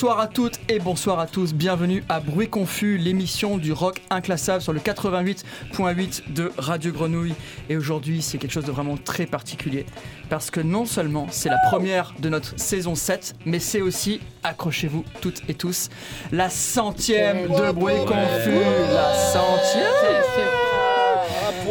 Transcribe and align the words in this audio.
Bonsoir 0.00 0.20
à 0.20 0.28
toutes 0.28 0.58
et 0.70 0.78
bonsoir 0.78 1.18
à 1.18 1.26
tous. 1.26 1.52
Bienvenue 1.52 2.02
à 2.08 2.20
Bruit 2.20 2.48
Confus, 2.48 2.96
l'émission 2.96 3.58
du 3.58 3.70
rock 3.70 4.00
inclassable 4.08 4.62
sur 4.62 4.72
le 4.72 4.80
88.8 4.80 6.32
de 6.32 6.50
Radio 6.56 6.90
Grenouille. 6.90 7.34
Et 7.68 7.76
aujourd'hui, 7.76 8.22
c'est 8.22 8.38
quelque 8.38 8.52
chose 8.52 8.64
de 8.64 8.72
vraiment 8.72 8.96
très 8.96 9.26
particulier. 9.26 9.84
Parce 10.30 10.50
que 10.50 10.60
non 10.60 10.86
seulement 10.86 11.26
c'est 11.30 11.50
la 11.50 11.58
première 11.68 12.14
de 12.18 12.30
notre 12.30 12.58
saison 12.58 12.94
7, 12.94 13.34
mais 13.44 13.58
c'est 13.58 13.82
aussi, 13.82 14.22
accrochez-vous 14.42 15.04
toutes 15.20 15.42
et 15.50 15.54
tous, 15.54 15.90
la 16.32 16.48
centième 16.48 17.48
de 17.48 17.70
Bruit 17.70 18.02
Confus. 18.06 18.56
La 18.94 19.14
centième 19.14 20.59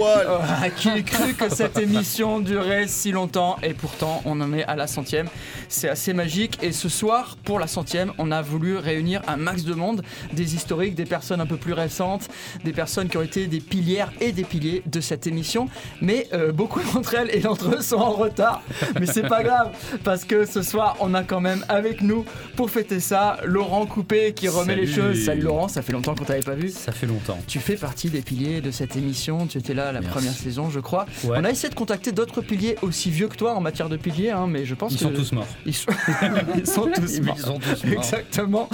ah, 0.06 0.70
qui 0.76 0.90
a 0.90 1.02
cru 1.02 1.34
que 1.34 1.50
cette 1.50 1.78
émission 1.78 2.40
durait 2.40 2.88
si 2.88 3.12
longtemps 3.12 3.58
Et 3.64 3.74
pourtant, 3.74 4.22
on 4.26 4.40
en 4.42 4.54
est 4.54 4.64
à 4.64 4.76
la 4.76 4.88
centième. 4.88 5.28
C'est 5.68 5.90
assez 5.90 6.14
magique. 6.14 6.60
Et 6.62 6.72
ce 6.72 6.90
soir, 6.90 7.38
pour 7.44 7.60
la 7.60 7.68
centième, 7.68 8.12
on 8.18 8.32
a 8.32 8.42
voulu 8.42 8.78
réunir 8.78 9.22
un 9.28 9.38
max 9.38 9.64
de 9.64 9.74
monde, 9.74 10.04
des 10.34 10.56
historiques, 10.56 10.96
des 10.96 11.06
personnes 11.06 11.42
un 11.42 11.46
peu 11.46 11.58
plus 11.58 11.74
récentes, 11.74 12.28
des 12.64 12.74
personnes 12.74 13.10
qui 13.10 13.18
ont 13.18 13.22
été 13.22 13.48
des 13.48 13.60
pilières 13.60 14.12
et 14.22 14.32
des 14.32 14.44
piliers 14.44 14.84
de 14.86 15.02
cette 15.02 15.28
émission. 15.28 15.68
Mais 16.02 16.28
euh, 16.34 16.52
beaucoup 16.52 16.82
d'entre 16.94 17.16
elles 17.16 17.30
et 17.34 17.40
d'entre 17.40 17.76
eux 17.76 17.82
sont 17.82 17.98
en 17.98 18.12
retard. 18.12 18.62
Mais 19.00 19.06
c'est 19.06 19.28
pas 19.28 19.44
grave, 19.44 19.72
parce 20.04 20.26
que 20.26 20.46
ce 20.46 20.62
soir, 20.62 20.96
on 21.00 21.14
a 21.14 21.24
quand 21.24 21.42
même 21.42 21.66
avec 21.70 22.02
nous, 22.02 22.26
pour 22.56 22.70
fêter 22.70 23.00
ça, 23.00 23.38
Laurent 23.44 23.86
Coupé 23.86 24.34
qui 24.34 24.48
remet 24.48 24.76
les 24.76 24.88
choses. 24.88 25.24
Salut 25.26 25.42
Laurent, 25.42 25.68
ça 25.68 25.82
fait 25.82 25.94
longtemps 25.94 26.16
qu'on 26.16 26.26
t'avait 26.26 26.40
pas 26.40 26.56
vu. 26.56 26.70
Ça 26.70 26.92
fait 26.92 27.08
longtemps. 27.08 27.38
Tu 27.48 27.60
fais 27.60 27.76
partie 27.76 28.10
des 28.10 28.22
piliers 28.22 28.62
de 28.62 28.72
cette 28.72 28.96
émission. 28.96 29.48
Tu 29.48 29.58
étais 29.58 29.74
là 29.74 29.89
la 29.92 30.02
première 30.02 30.34
saison, 30.34 30.70
je 30.70 30.80
crois. 30.80 31.06
On 31.26 31.44
a 31.44 31.50
essayé 31.50 31.70
de 31.70 31.76
contacter 31.76 32.12
d'autres 32.12 32.42
piliers 32.42 32.76
aussi 32.82 33.10
vieux 33.10 33.28
que 33.28 33.36
toi 33.36 33.54
en 33.56 33.62
matière 33.62 33.90
de 33.90 33.98
piliers, 33.98 34.32
hein, 34.32 34.48
mais 34.48 34.66
je 34.66 34.76
pense 34.76 34.94
ils 34.94 35.00
Sont 35.00 35.10
tous 35.12 35.32
morts. 35.32 35.48
Ils 35.66 35.74
sont, 35.74 35.92
tous 36.96 37.22
morts. 37.22 37.36
Ils 37.38 37.42
sont 37.42 37.60
tous 37.60 37.86
morts. 37.86 37.94
Exactement. 37.94 38.70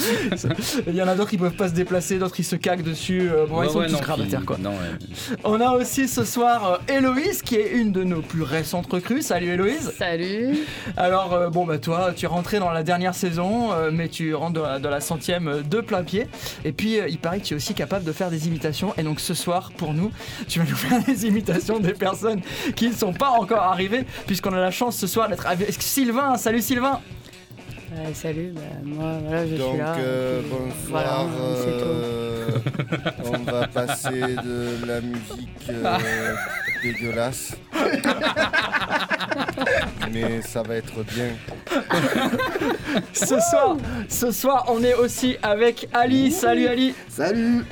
Il 0.88 0.96
y 0.96 1.02
en 1.02 1.08
a 1.08 1.16
d'autres 1.16 1.30
qui 1.30 1.38
peuvent 1.38 1.56
pas 1.56 1.70
se 1.70 1.74
déplacer, 1.74 2.20
d'autres 2.20 2.36
qui 2.36 2.44
se 2.44 2.56
caquent 2.56 2.84
dessus. 2.84 3.30
Euh, 3.30 3.46
bon, 3.46 3.64
ils 3.64 3.70
sont 3.70 3.84
tous 3.84 4.02
grabataires, 4.02 4.46
quoi. 4.46 4.58
On 5.44 5.60
a 5.62 5.72
aussi 5.72 6.08
ce 6.08 6.24
soir 6.24 6.66
euh, 6.90 6.94
Héloïse, 6.94 7.42
qui 7.42 7.56
est 7.56 7.72
une 7.72 7.92
de 7.92 8.04
nos 8.04 8.22
plus 8.22 8.44
récentes 8.44 8.92
recrues. 8.92 9.22
Salut 9.22 9.50
Héloïse. 9.50 9.94
Salut. 9.98 10.58
Alors, 10.98 11.34
euh, 11.34 11.50
bon, 11.50 11.66
bah 11.66 11.78
toi, 11.78 12.14
tu 12.16 12.26
es 12.26 12.28
rentré 12.28 12.60
dans 12.60 12.72
la 12.72 12.84
dernière 12.84 13.16
saison, 13.16 13.70
mais 13.92 14.10
tu 14.10 14.34
rentres 14.34 14.80
dans 14.80 14.90
la, 14.90 15.00
centième 15.00 15.64
de 15.70 15.82
plein 15.82 16.04
pied. 16.04 16.28
Et 16.64 16.72
puis, 16.72 16.98
il 17.08 17.18
paraît 17.18 17.40
que 17.40 17.46
tu 17.46 17.54
es 17.54 17.58
aussi 17.58 17.74
capable 17.74 18.06
de 18.06 18.12
faire 18.12 18.30
des 18.30 18.48
imitations. 18.48 18.94
Et 18.98 19.04
donc, 19.04 19.20
ce 19.20 19.34
soir, 19.34 19.72
pour 19.78 19.94
nous, 19.94 20.12
tu 20.48 20.60
vas 20.60 20.66
nous 20.66 20.76
faire 20.76 20.95
des 21.08 21.26
imitations 21.26 21.80
des 21.80 21.94
personnes 21.94 22.42
qui 22.76 22.90
ne 22.90 22.94
sont 22.94 23.14
pas 23.14 23.30
encore 23.30 23.62
arrivées, 23.62 24.06
puisqu'on 24.26 24.54
a 24.54 24.60
la 24.60 24.72
chance 24.72 24.98
ce 24.98 25.08
soir 25.08 25.30
d'être 25.30 25.48
avec 25.48 25.82
Sylvain. 25.82 26.38
Salut 26.38 26.62
Sylvain 26.62 27.02
salut, 28.14 28.54
bah, 28.54 28.62
moi 28.84 29.18
voilà, 29.24 29.48
je 29.48 29.56
suis 29.56 29.78
là. 29.78 29.96
Euh, 29.98 30.42
bonsoir. 30.50 31.28
Euh, 31.40 32.50
on 33.26 33.52
va 33.52 33.68
passer 33.68 34.10
de 34.10 34.86
la 34.86 35.02
musique 35.02 35.70
euh, 35.70 36.36
dégueulasse. 36.84 37.56
Mais 40.12 40.42
ça 40.42 40.64
va 40.64 40.76
être 40.76 41.04
bien. 41.04 41.30
ce 43.14 43.40
soir, 43.40 43.78
ce 44.08 44.32
soir, 44.32 44.66
on 44.70 44.84
est 44.84 44.96
aussi 44.96 45.38
avec 45.42 45.88
Ali. 45.94 46.32
Salut 46.32 46.68
Ali. 46.68 46.96
Salut. 47.10 47.66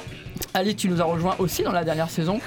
Ali, 0.54 0.76
tu 0.76 0.88
nous 0.90 1.02
as 1.02 1.06
rejoint 1.06 1.36
aussi 1.40 1.64
dans 1.64 1.72
la 1.72 1.84
dernière 1.84 2.10
saison. 2.10 2.40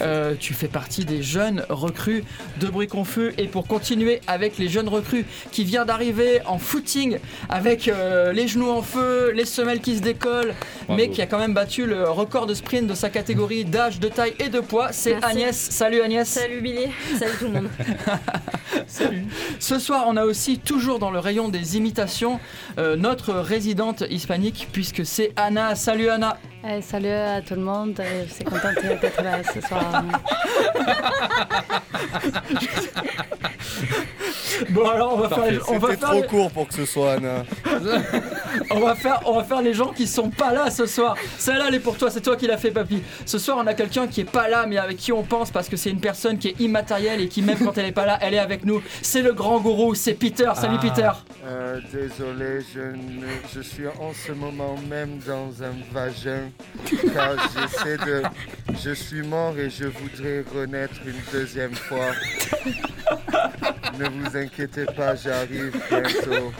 Euh, 0.00 0.34
tu 0.38 0.54
fais 0.54 0.68
partie 0.68 1.04
des 1.04 1.22
jeunes 1.22 1.64
recrues 1.68 2.24
de 2.60 2.66
Bruit 2.66 2.88
Confus. 2.88 3.32
Et 3.38 3.46
pour 3.46 3.66
continuer 3.66 4.20
avec 4.26 4.58
les 4.58 4.68
jeunes 4.68 4.88
recrues 4.88 5.24
qui 5.50 5.64
viennent 5.64 5.84
d'arriver 5.84 6.40
en 6.46 6.58
footing 6.58 7.18
avec 7.48 7.88
euh, 7.88 8.32
les 8.32 8.48
genoux 8.48 8.70
en 8.70 8.82
feu, 8.82 9.32
les 9.34 9.44
semelles 9.44 9.80
qui 9.80 9.96
se 9.96 10.02
décollent, 10.02 10.54
mais 10.88 11.08
qui 11.08 11.22
a 11.22 11.26
quand 11.26 11.38
même 11.38 11.54
battu 11.54 11.86
le 11.86 12.08
record 12.10 12.46
de 12.46 12.54
sprint 12.54 12.86
de 12.86 12.94
sa 12.94 13.10
catégorie 13.10 13.64
d'âge, 13.64 13.98
de 13.98 14.08
taille 14.08 14.34
et 14.38 14.48
de 14.48 14.60
poids, 14.60 14.92
c'est 14.92 15.22
Agnès. 15.24 15.56
Salut 15.56 16.02
Agnès. 16.02 16.28
Salut 16.28 16.60
Billy. 16.60 16.86
Salut 17.18 17.32
tout 17.38 17.44
le 17.46 17.50
monde. 17.52 17.68
Salut. 18.86 19.24
Ce 19.58 19.78
soir, 19.78 20.04
on 20.08 20.16
a 20.16 20.24
aussi, 20.24 20.58
toujours 20.58 20.98
dans 20.98 21.10
le 21.10 21.18
rayon 21.18 21.48
des 21.48 21.76
imitations, 21.76 22.40
euh, 22.78 22.96
notre 22.96 23.34
résidente 23.34 24.04
hispanique, 24.10 24.68
puisque 24.72 25.06
c'est 25.06 25.32
Anna. 25.36 25.74
Salut 25.74 26.08
Anna. 26.08 26.38
Eh, 26.66 26.80
salut 26.80 27.10
à 27.10 27.42
tout 27.42 27.56
le 27.56 27.60
monde, 27.60 28.00
c'est 28.30 28.44
content 28.44 28.72
d'être 28.72 29.22
là 29.22 29.42
ce 29.44 29.60
soir. 29.60 30.02
bon 34.70 34.88
alors 34.88 35.14
on 35.14 35.18
va 35.18 35.28
faire, 35.28 35.62
on 35.68 35.78
va 35.78 35.96
trop 35.96 36.22
court 36.22 36.50
pour 36.50 36.68
que 36.68 36.74
ce 36.74 36.86
soit 36.86 37.14
Anna. 37.14 37.44
on 38.70 38.80
va 38.80 38.94
faire, 38.94 39.20
on 39.26 39.34
va 39.34 39.44
faire 39.44 39.62
les 39.62 39.74
gens 39.74 39.92
qui 39.92 40.06
sont 40.06 40.30
pas 40.30 40.52
là 40.52 40.70
ce 40.70 40.86
soir. 40.86 41.16
Celle-là 41.38 41.66
elle 41.68 41.74
est 41.74 41.80
pour 41.80 41.96
toi, 41.96 42.10
c'est 42.10 42.20
toi 42.20 42.36
qui 42.36 42.46
l'as 42.46 42.58
fait 42.58 42.70
papy. 42.70 43.02
Ce 43.26 43.38
soir 43.38 43.58
on 43.60 43.66
a 43.66 43.74
quelqu'un 43.74 44.06
qui 44.06 44.20
est 44.22 44.30
pas 44.30 44.48
là 44.48 44.66
mais 44.66 44.78
avec 44.78 44.96
qui 44.96 45.12
on 45.12 45.22
pense 45.22 45.50
parce 45.50 45.68
que 45.68 45.76
c'est 45.76 45.90
une 45.90 46.00
personne 46.00 46.38
qui 46.38 46.48
est 46.48 46.60
immatérielle 46.60 47.20
et 47.20 47.28
qui 47.28 47.42
même 47.42 47.58
quand 47.58 47.76
elle 47.78 47.86
est 47.86 47.92
pas 47.92 48.06
là, 48.06 48.18
elle 48.20 48.34
est 48.34 48.38
avec 48.38 48.64
nous. 48.64 48.82
C'est 49.02 49.22
le 49.22 49.32
grand 49.32 49.60
gourou, 49.60 49.94
c'est 49.94 50.14
Peter. 50.14 50.50
Salut 50.54 50.76
ah. 50.78 50.82
Peter. 50.82 51.10
Euh, 51.46 51.80
désolé, 51.92 52.60
je, 52.74 52.80
je 53.54 53.60
suis 53.60 53.86
en 53.86 54.12
ce 54.12 54.32
moment 54.32 54.76
même 54.88 55.18
dans 55.26 55.62
un 55.62 55.74
vagin 55.92 56.50
car 57.12 57.34
j'essaie 57.54 57.96
de. 57.98 58.22
Je 58.82 58.92
suis 58.92 59.22
mort 59.22 59.56
et 59.58 59.70
je 59.70 59.84
voudrais 59.84 60.44
renaître 60.54 60.94
une 61.06 61.20
deuxième 61.32 61.74
fois. 61.74 62.10
ne 63.98 64.08
vous 64.08 64.36
inquiétez 64.36 64.86
pas, 64.86 65.14
j'arrive 65.14 65.72
bientôt. 65.90 66.52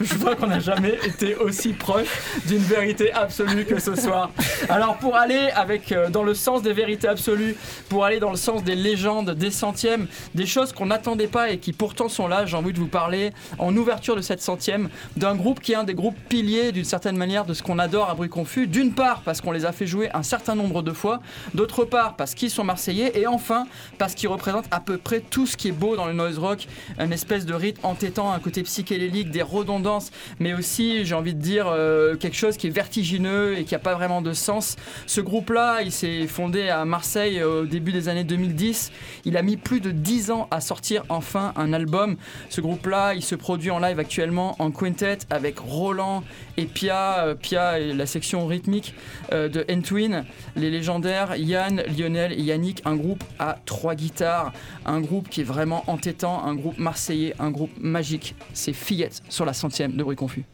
Je 0.00 0.14
vois 0.16 0.34
qu'on 0.34 0.46
n'a 0.46 0.60
jamais 0.60 0.98
été 1.04 1.36
aussi 1.36 1.72
proche 1.72 2.08
d'une 2.46 2.62
vérité 2.62 3.12
absolue 3.12 3.64
que 3.64 3.78
ce 3.78 3.94
soir. 3.94 4.30
Alors 4.68 4.96
pour 4.98 5.16
aller 5.16 5.50
avec 5.54 5.92
euh, 5.92 6.08
dans 6.10 6.22
le 6.22 6.34
sens 6.34 6.62
des 6.62 6.72
vérités 6.72 7.08
absolues, 7.08 7.56
pour 7.88 8.04
aller 8.04 8.18
dans 8.18 8.30
le 8.30 8.36
sens 8.36 8.64
des 8.64 8.74
légendes, 8.74 9.30
des 9.30 9.50
centièmes, 9.50 10.06
des 10.34 10.46
choses 10.46 10.72
qu'on 10.72 10.86
n'attendait 10.86 11.26
pas 11.26 11.50
et 11.50 11.58
qui 11.58 11.72
pourtant 11.72 12.08
sont 12.08 12.28
là, 12.28 12.46
j'ai 12.46 12.56
envie 12.56 12.72
de 12.72 12.78
vous 12.78 12.88
parler 12.88 13.32
en 13.58 13.76
ouverture 13.76 14.16
de 14.16 14.20
cette 14.20 14.40
centième 14.40 14.88
d'un 15.16 15.34
groupe 15.34 15.60
qui 15.60 15.72
est 15.72 15.76
un 15.76 15.84
des 15.84 15.94
groupes 15.94 16.18
piliers 16.28 16.72
d'une 16.72 16.84
certaine 16.84 17.16
manière 17.16 17.44
de 17.44 17.54
ce 17.54 17.62
qu'on 17.62 17.78
adore 17.78 18.10
à 18.10 18.14
Bruit 18.14 18.28
Confus. 18.28 18.66
D'une 18.66 18.92
part 18.92 19.22
parce 19.22 19.40
qu'on 19.40 19.52
les 19.52 19.64
a 19.64 19.72
fait 19.72 19.86
jouer 19.86 20.10
un 20.14 20.22
certain 20.22 20.54
nombre 20.54 20.82
de 20.82 20.92
fois, 20.92 21.20
d'autre 21.54 21.84
part 21.84 22.16
parce 22.16 22.34
qu'ils 22.34 22.50
sont 22.50 22.64
marseillais 22.64 23.12
et 23.18 23.26
enfin 23.26 23.66
parce 23.98 24.14
qu'ils 24.14 24.28
représentent 24.28 24.68
à 24.70 24.80
peu 24.80 24.98
près 25.06 25.20
tout 25.20 25.46
ce 25.46 25.56
qui 25.56 25.68
est 25.68 25.72
beau 25.72 25.94
dans 25.94 26.06
le 26.06 26.14
noise 26.14 26.36
rock, 26.36 26.66
une 26.98 27.12
espèce 27.12 27.46
de 27.46 27.54
rythme 27.54 27.86
entêtant, 27.86 28.32
un 28.32 28.40
côté 28.40 28.64
psychédélique, 28.64 29.30
des 29.30 29.40
redondances, 29.40 30.10
mais 30.40 30.52
aussi, 30.52 31.04
j'ai 31.04 31.14
envie 31.14 31.32
de 31.32 31.40
dire, 31.40 31.68
euh, 31.68 32.16
quelque 32.16 32.36
chose 32.36 32.56
qui 32.56 32.66
est 32.66 32.70
vertigineux 32.70 33.56
et 33.56 33.62
qui 33.62 33.74
n'a 33.74 33.78
pas 33.78 33.94
vraiment 33.94 34.20
de 34.20 34.32
sens. 34.32 34.74
Ce 35.06 35.20
groupe-là, 35.20 35.82
il 35.82 35.92
s'est 35.92 36.26
fondé 36.26 36.70
à 36.70 36.84
Marseille 36.84 37.40
au 37.40 37.66
début 37.66 37.92
des 37.92 38.08
années 38.08 38.24
2010. 38.24 38.90
Il 39.24 39.36
a 39.36 39.42
mis 39.42 39.56
plus 39.56 39.78
de 39.78 39.92
10 39.92 40.32
ans 40.32 40.48
à 40.50 40.60
sortir 40.60 41.04
enfin 41.08 41.52
un 41.54 41.72
album. 41.72 42.16
Ce 42.48 42.60
groupe-là, 42.60 43.14
il 43.14 43.22
se 43.22 43.36
produit 43.36 43.70
en 43.70 43.78
live 43.78 44.00
actuellement 44.00 44.56
en 44.58 44.72
quintet 44.72 45.18
avec 45.30 45.60
Roland 45.60 46.24
et 46.56 46.64
Pia. 46.64 47.26
Euh, 47.26 47.34
Pia 47.36 47.78
est 47.78 47.92
la 47.92 48.06
section 48.06 48.44
rythmique 48.48 48.92
euh, 49.32 49.48
de 49.48 49.64
Entwin. 49.70 50.24
Les 50.56 50.68
légendaires 50.68 51.36
Yann, 51.36 51.84
Lionel 51.96 52.32
et 52.32 52.42
Yannick, 52.42 52.82
un 52.84 52.96
groupe 52.96 53.22
à 53.38 53.58
trois 53.66 53.94
guitares, 53.94 54.52
un 54.84 54.95
groupe 55.00 55.28
qui 55.28 55.40
est 55.42 55.44
vraiment 55.44 55.84
entêtant, 55.86 56.44
un 56.44 56.54
groupe 56.54 56.78
marseillais, 56.78 57.34
un 57.38 57.50
groupe 57.50 57.72
magique. 57.80 58.34
C'est 58.52 58.72
Fillette 58.72 59.22
sur 59.28 59.44
la 59.44 59.52
centième 59.52 59.92
de 59.92 60.02
Bruit 60.02 60.16
Confus. 60.16 60.44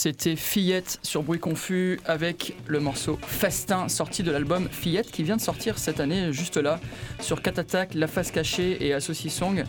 C'était 0.00 0.36
Fillette 0.36 1.00
sur 1.02 1.24
Bruit 1.24 1.40
Confus 1.40 1.98
avec 2.04 2.54
le 2.68 2.78
morceau 2.78 3.18
Festin 3.20 3.88
sorti 3.88 4.22
de 4.22 4.30
l'album 4.30 4.68
Fillette 4.70 5.10
qui 5.10 5.24
vient 5.24 5.34
de 5.34 5.40
sortir 5.40 5.76
cette 5.76 5.98
année 5.98 6.32
juste 6.32 6.56
là 6.56 6.78
sur 7.18 7.42
Cat 7.42 7.54
La 7.94 8.06
Face 8.06 8.30
Cachée 8.30 8.86
et 8.86 8.94
Associé 8.94 9.28
Song. 9.28 9.64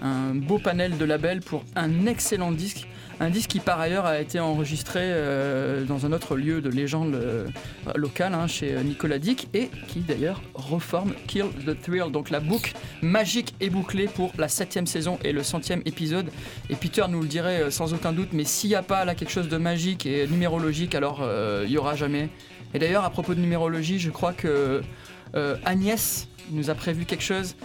Un 0.00 0.34
beau 0.36 0.58
panel 0.58 0.96
de 0.96 1.04
labels 1.04 1.42
pour 1.42 1.64
un 1.76 2.06
excellent 2.06 2.50
disque. 2.50 2.88
Un 3.20 3.30
disque 3.30 3.50
qui 3.50 3.60
par 3.60 3.80
ailleurs 3.80 4.06
a 4.06 4.18
été 4.20 4.40
enregistré 4.40 5.00
euh, 5.02 5.84
dans 5.84 6.04
un 6.04 6.12
autre 6.12 6.36
lieu 6.36 6.60
de 6.60 6.68
légende 6.68 7.14
euh, 7.14 7.46
locale 7.94 8.34
hein, 8.34 8.46
chez 8.46 8.74
Nicolas 8.82 9.18
Dick 9.18 9.48
et 9.54 9.70
qui 9.86 10.00
d'ailleurs 10.00 10.42
reforme 10.54 11.12
Kill 11.26 11.46
the 11.64 11.80
Thrill. 11.80 12.10
Donc 12.10 12.30
la 12.30 12.40
boucle 12.40 12.74
magique 13.02 13.54
est 13.60 13.70
bouclée 13.70 14.08
pour 14.08 14.32
la 14.36 14.48
septième 14.48 14.86
saison 14.86 15.18
et 15.22 15.32
le 15.32 15.42
centième 15.42 15.82
épisode. 15.84 16.30
Et 16.70 16.74
Peter 16.74 17.04
nous 17.08 17.20
le 17.20 17.28
dirait 17.28 17.62
euh, 17.62 17.70
sans 17.70 17.94
aucun 17.94 18.12
doute, 18.12 18.30
mais 18.32 18.44
s'il 18.44 18.70
n'y 18.70 18.76
a 18.76 18.82
pas 18.82 19.04
là 19.04 19.14
quelque 19.14 19.32
chose 19.32 19.48
de 19.48 19.56
magique 19.58 20.06
et 20.06 20.26
numérologique, 20.26 20.94
alors 20.94 21.26
il 21.64 21.70
n'y 21.70 21.78
aura 21.78 21.94
jamais. 21.94 22.28
Et 22.74 22.78
d'ailleurs 22.78 23.04
à 23.04 23.10
propos 23.10 23.34
de 23.34 23.40
numérologie, 23.40 23.98
je 23.98 24.10
crois 24.10 24.32
que 24.32 24.82
Agnès 25.64 26.28
nous 26.50 26.70
a 26.70 26.74
prévu 26.74 27.04
quelque 27.04 27.22
chose 27.22 27.56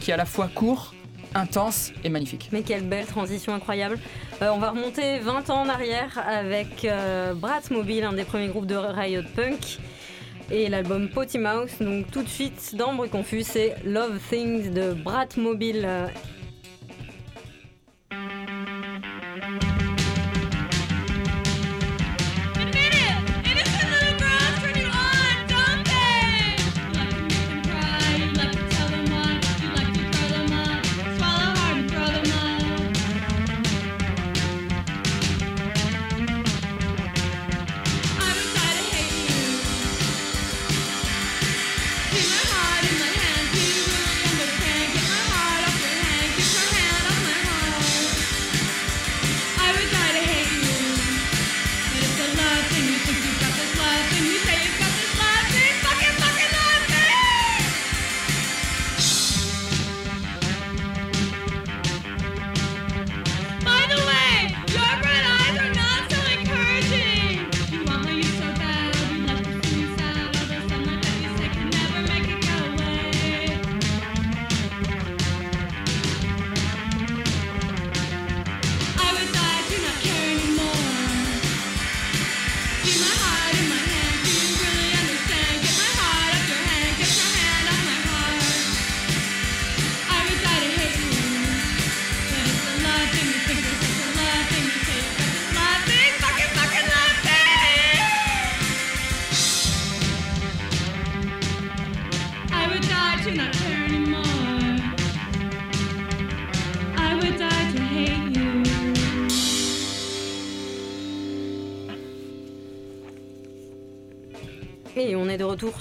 qui 0.00 0.10
est 0.10 0.14
à 0.14 0.16
la 0.16 0.26
fois 0.26 0.48
court, 0.52 0.94
intense 1.34 1.92
et 2.04 2.08
magnifique. 2.08 2.48
Mais 2.52 2.62
quelle 2.62 2.84
belle 2.84 3.06
transition 3.06 3.54
incroyable. 3.54 3.98
Euh, 4.42 4.50
on 4.52 4.58
va 4.58 4.70
remonter 4.70 5.18
20 5.18 5.50
ans 5.50 5.62
en 5.62 5.68
arrière 5.68 6.18
avec 6.26 6.84
euh, 6.84 7.34
Mobile, 7.70 8.04
un 8.04 8.12
des 8.12 8.24
premiers 8.24 8.48
groupes 8.48 8.66
de 8.66 8.76
Riot 8.76 9.22
Punk, 9.34 9.78
et 10.50 10.68
l'album 10.68 11.08
Potty 11.08 11.38
Mouse. 11.38 11.78
Donc 11.80 12.10
tout 12.10 12.22
de 12.22 12.28
suite, 12.28 12.74
Bruit 12.76 13.10
Confus, 13.10 13.42
c'est 13.42 13.76
Love 13.84 14.18
Things 14.30 14.72
de 14.72 14.92
Brat 14.92 15.28
Mobile 15.36 15.86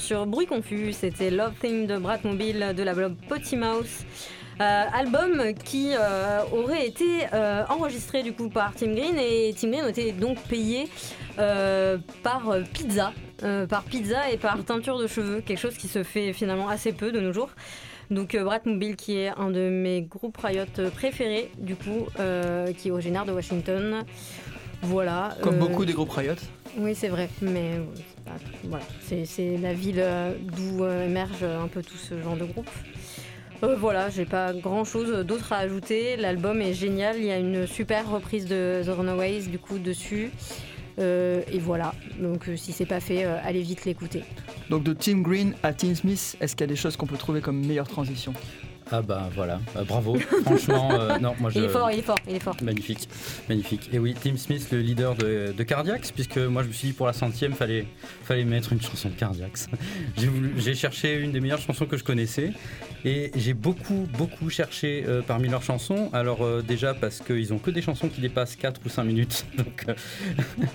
sur 0.06 0.28
Bruit 0.28 0.46
Confus. 0.46 0.94
C'était 0.94 1.32
Love 1.32 1.54
Thing 1.60 1.88
de 1.88 1.96
Mobile 1.96 2.76
de 2.78 2.84
la 2.84 2.94
blog 2.94 3.16
Potty 3.28 3.56
Mouse. 3.56 4.06
Euh, 4.62 4.84
album 4.94 5.42
qui 5.66 5.94
euh, 5.94 6.42
aurait 6.54 6.86
été 6.88 7.26
euh, 7.34 7.64
enregistré 7.70 8.22
du 8.22 8.32
coup 8.32 8.50
par 8.50 8.74
Tim 8.76 8.94
Green 8.94 9.18
et 9.18 9.54
Tim 9.60 9.72
Green 9.72 9.90
était 9.90 10.12
donc 10.12 10.38
payé 10.44 10.88
par 11.36 12.56
pizza, 12.72 13.14
par 13.68 13.84
pizza 13.84 14.30
et 14.30 14.38
par 14.38 14.64
teinture 14.64 15.00
de 15.00 15.08
cheveux, 15.08 15.42
quelque 15.42 15.58
chose 15.58 15.76
qui 15.76 15.88
se 15.88 16.04
fait 16.04 16.34
finalement 16.34 16.70
assez 16.70 16.94
peu 16.94 17.12
de 17.12 17.20
nos 17.20 17.34
jours. 17.34 17.50
Donc 18.12 18.38
Mobile 18.66 18.96
qui 18.96 19.18
est 19.18 19.30
un 19.30 19.50
de 19.50 19.70
mes 19.70 20.04
groupes 20.04 20.38
Riot 20.38 20.66
préférés 20.96 21.50
du 21.58 21.76
coup, 21.76 22.06
qui 22.78 22.90
est 22.90 22.92
originaire 22.92 23.26
de 23.26 23.32
Washington. 23.32 24.04
Voilà. 24.84 25.36
Comme 25.42 25.58
beaucoup 25.58 25.84
des 25.84 25.94
groupes 25.94 26.12
Riot. 26.12 26.36
Oui 26.78 26.94
c'est 26.94 27.10
vrai, 27.10 27.28
mais 27.42 27.80
voilà, 28.64 28.86
c'est 29.02 29.58
la 29.58 29.74
ville 29.74 30.00
euh, 30.00 30.34
d'où 30.42 30.84
euh, 30.84 31.06
émerge 31.06 31.44
un 31.44 31.68
peu 31.68 31.82
tout 31.82 31.98
ce 31.98 32.22
genre 32.22 32.36
de 32.36 32.46
groupe. 32.46 32.70
Euh, 33.64 33.76
voilà, 33.76 34.10
j'ai 34.10 34.26
pas 34.26 34.54
grand 34.54 34.84
chose 34.84 35.26
d'autre 35.26 35.54
à 35.54 35.58
ajouter. 35.58 36.18
L'album 36.18 36.62
est 36.62 36.74
génial, 36.74 37.18
il 37.18 37.26
y 37.26 37.32
a 37.32 37.38
une 37.38 37.68
super 37.68 38.10
reprise 38.10 38.46
de 38.46 38.82
The 38.86 38.90
Runaways 38.90 39.44
du 39.44 39.60
coup 39.60 39.78
dessus. 39.78 40.32
et 40.98 41.60
voilà, 41.60 41.94
donc 42.20 42.50
si 42.56 42.72
c'est 42.72 42.86
pas 42.86 43.00
fait, 43.00 43.24
allez 43.26 43.62
vite 43.62 43.86
l'écouter. 43.86 44.24
Donc 44.70 44.84
de 44.84 44.94
Tim 44.94 45.22
Green 45.22 45.54
à 45.64 45.74
Tim 45.74 45.94
Smith, 45.96 46.38
est-ce 46.40 46.56
qu'il 46.56 46.62
y 46.62 46.70
a 46.70 46.74
des 46.74 46.76
choses 46.76 46.98
qu'on 46.98 47.08
peut 47.08 47.18
trouver 47.18 47.42
comme 47.42 47.66
meilleure 47.66 47.88
transition? 47.88 48.34
Ah 48.92 49.02
bah 49.02 49.30
voilà, 49.34 49.60
bah, 49.74 49.84
bravo. 49.88 50.16
Franchement, 50.46 50.90
euh, 50.94 51.18
non, 51.20 51.34
moi 51.40 51.50
je. 51.50 51.60
Il 51.60 51.66
est 51.66 51.70
fort, 51.70 51.90
il 51.92 52.00
est 52.00 52.04
fort, 52.04 52.20
il 52.28 52.36
est 52.36 52.40
fort. 52.40 52.56
Magnifique, 52.62 53.10
magnifique. 53.50 53.90
Et 53.92 54.00
oui, 54.00 54.16
Tim 54.22 54.38
Smith, 54.38 54.68
le 54.72 54.80
leader 54.80 55.16
de, 55.16 55.54
de 55.58 55.64
Cardiacs, 55.64 56.12
puisque 56.14 56.38
moi 56.38 56.62
je 56.62 56.68
me 56.68 56.74
suis 56.74 56.90
dit 56.90 56.94
pour 56.94 57.08
la 57.08 57.14
centième, 57.14 57.54
fallait, 57.54 57.88
fallait 58.24 58.46
mettre 58.46 58.74
une 58.74 58.82
chanson 58.82 59.10
de 59.10 59.16
Cardiacs. 59.16 59.68
J'ai 60.58 60.76
cherché 60.76 61.16
une 61.16 61.32
des 61.32 61.40
meilleures 61.40 61.60
chansons 61.60 61.86
que 61.86 61.98
je 61.98 62.04
connaissais 62.04 62.52
et 63.06 63.32
j'ai 63.36 63.54
beaucoup, 63.54 64.08
beaucoup 64.18 64.50
cherché 64.50 65.06
euh, 65.08 65.22
parmi 65.26 65.48
leurs 65.48 65.64
chansons. 65.64 66.10
Alors 66.12 66.44
euh, 66.44 66.64
déjà 66.68 66.94
parce 66.94 67.20
qu'ils 67.20 67.54
ont 67.54 67.60
que 67.60 67.72
des 67.72 67.82
chansons 67.82 68.10
qui 68.10 68.20
dépassent 68.20 68.56
4 68.56 68.82
ou 68.86 68.90
5 68.90 69.04
minutes. 69.04 69.46
Donc, 69.58 69.86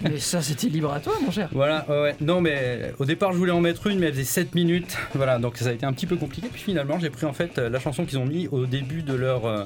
Mais 0.03 0.19
ça 0.19 0.41
c'était 0.41 0.69
libre 0.69 0.93
à 0.93 1.01
toi 1.01 1.15
mon 1.23 1.31
cher. 1.31 1.49
Voilà, 1.53 1.85
ouais. 1.89 2.15
Non 2.21 2.41
mais 2.41 2.93
au 2.99 3.05
départ 3.05 3.33
je 3.33 3.39
voulais 3.39 3.53
en 3.53 3.61
mettre 3.61 3.87
une 3.89 3.99
mais 3.99 4.07
elle 4.07 4.15
faisait 4.15 4.25
7 4.25 4.55
minutes. 4.55 4.97
Voilà, 5.15 5.39
donc 5.39 5.57
ça 5.59 5.69
a 5.69 5.73
été 5.73 5.85
un 5.85 5.93
petit 5.93 6.07
peu 6.07 6.17
compliqué. 6.17 6.49
Puis 6.53 6.63
finalement 6.63 6.99
j'ai 7.01 7.11
pris 7.11 7.27
en 7.27 7.33
fait 7.33 7.59
la 7.59 7.81
chanson 7.81 8.00
qu'ils 8.05 8.19
ont 8.19 8.27
mis 8.27 8.49
au 8.49 8.67
début 8.67 9.03
de 9.03 9.15
leur, 9.15 9.47
euh, 9.47 9.65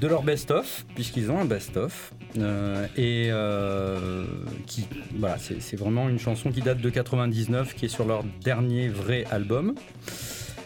de 0.00 0.06
leur 0.06 0.22
best-of, 0.22 0.84
puisqu'ils 0.94 1.30
ont 1.30 1.38
un 1.38 1.44
best-of. 1.44 2.12
Euh, 2.38 2.86
et 2.96 3.28
euh, 3.30 4.24
qui, 4.66 4.86
voilà, 5.16 5.36
c'est 5.38 5.76
vraiment 5.76 6.08
une 6.08 6.18
chanson 6.18 6.50
qui 6.50 6.60
date 6.60 6.80
de 6.80 6.90
99, 6.90 7.74
qui 7.74 7.86
est 7.86 7.88
sur 7.88 8.06
leur 8.06 8.22
dernier 8.42 8.88
vrai 8.88 9.24
album. 9.30 9.74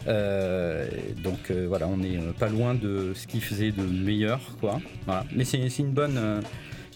donc 0.07 1.51
voilà, 1.69 1.87
on 1.89 1.99
n'est 1.99 2.19
pas 2.39 2.49
loin 2.49 2.75
de 2.75 3.13
ce 3.15 3.27
qu'ils 3.27 3.43
faisaient 3.43 3.71
de 3.71 3.83
meilleur, 3.83 4.41
quoi. 4.61 4.81
Voilà. 5.07 5.25
Mais 5.35 5.45
c'est 5.45 5.79
une 5.79 5.93
bonne, 5.93 6.43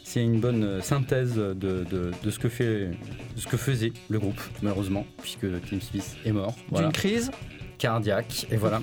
c'est 0.02 0.22
une 0.22 0.40
bonne 0.40 0.82
synthèse 0.82 1.36
de, 1.36 1.54
de, 1.54 2.10
de, 2.22 2.30
ce 2.30 2.38
que 2.38 2.48
fait, 2.48 2.90
ce 3.36 3.46
que 3.46 3.56
faisait 3.56 3.92
le 4.08 4.18
groupe, 4.18 4.40
malheureusement, 4.62 5.06
puisque 5.22 5.46
Tim 5.70 5.80
Smith 5.80 6.16
est 6.24 6.32
mort. 6.32 6.56
Voilà. 6.70 6.88
D'une 6.88 6.92
crise 6.92 7.30
cardiaque, 7.78 8.46
et 8.50 8.56
voilà. 8.56 8.82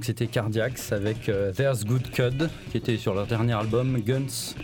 donc 0.00 0.06
c'était 0.06 0.28
Cardiacs 0.28 0.92
avec 0.92 1.28
euh, 1.28 1.52
There's 1.52 1.84
Good 1.84 2.10
Code 2.16 2.48
qui 2.70 2.78
était 2.78 2.96
sur 2.96 3.12
leur 3.12 3.26
dernier 3.26 3.52
album 3.52 4.00
Guns 4.00 4.54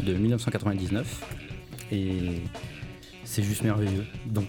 de 0.00 0.14
1999 0.14 1.22
et 1.92 2.40
c'est 3.22 3.42
juste 3.42 3.62
merveilleux. 3.62 4.06
Donc 4.24 4.46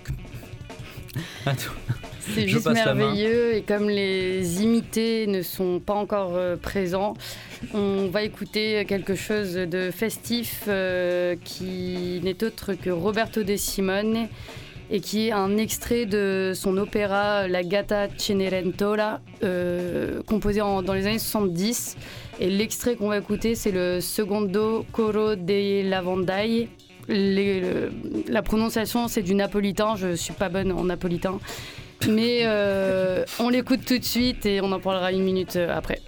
Attends. 1.46 1.74
C'est 2.22 2.48
juste 2.48 2.70
merveilleux 2.70 3.56
et 3.56 3.62
comme 3.62 3.89
les 3.89 4.63
imités 4.63 5.27
ne 5.27 5.42
sont 5.42 5.82
pas 5.82 5.96
encore 5.96 6.38
euh, 6.38 6.56
présents, 6.56 7.16
on 7.74 8.08
va 8.08 8.24
écouter 8.24 8.86
quelque 8.86 9.16
chose 9.16 9.54
de 9.54 9.92
festif 9.92 10.63
euh, 10.70 11.36
qui 11.44 12.22
n'est 12.24 12.42
autre 12.42 12.74
que 12.74 12.89
Roberto 12.89 13.44
De 13.44 13.58
Simone 13.58 14.30
et 14.89 15.00
qui 15.00 15.27
est 15.27 15.32
un 15.32 15.58
extrait 15.58 16.06
de 16.06 16.53
son 16.56 16.77
opéra 16.77 17.48
La 17.48 17.63
Gata 17.63 18.08
Cenerentola, 18.17 19.22
euh, 19.44 20.22
composé 20.24 20.60
dans 20.60 20.94
les 20.94 21.06
années 21.08 21.20
70. 21.20 21.98
Et 22.39 22.50
l'extrait 22.50 22.96
qu'on 22.96 23.10
va 23.10 23.17
écouter, 23.17 23.56
c'est 23.56 23.72
le 23.72 24.00
Secondo 24.00 24.86
Coro 24.91 25.36
dei 25.36 25.84
Lavandai. 25.84 26.70
La 27.10 28.41
prononciation, 28.41 29.08
c'est 29.08 29.22
du 29.22 29.34
napolitain, 29.34 29.96
je 29.96 30.15
suis 30.15 30.34
pas 30.34 30.50
bonne 30.50 30.72
en 30.72 30.84
napolitain. 30.84 31.39
Mais 32.08 32.41
euh, 32.44 33.25
on 33.39 33.50
l'écoute 33.50 33.86
tout 33.86 33.98
de 33.98 34.03
suite 34.03 34.46
et 34.46 34.62
on 34.62 34.72
en 34.72 34.79
parlera 34.79 35.12
une 35.12 35.24
minute 35.24 35.56
euh, 35.56 35.75
après. 35.75 36.00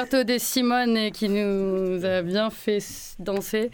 Roberto 0.00 0.24
De 0.24 0.38
Simone 0.38 1.10
qui 1.10 1.28
nous 1.28 2.02
a 2.06 2.22
bien 2.22 2.48
fait 2.48 2.78
danser 3.18 3.70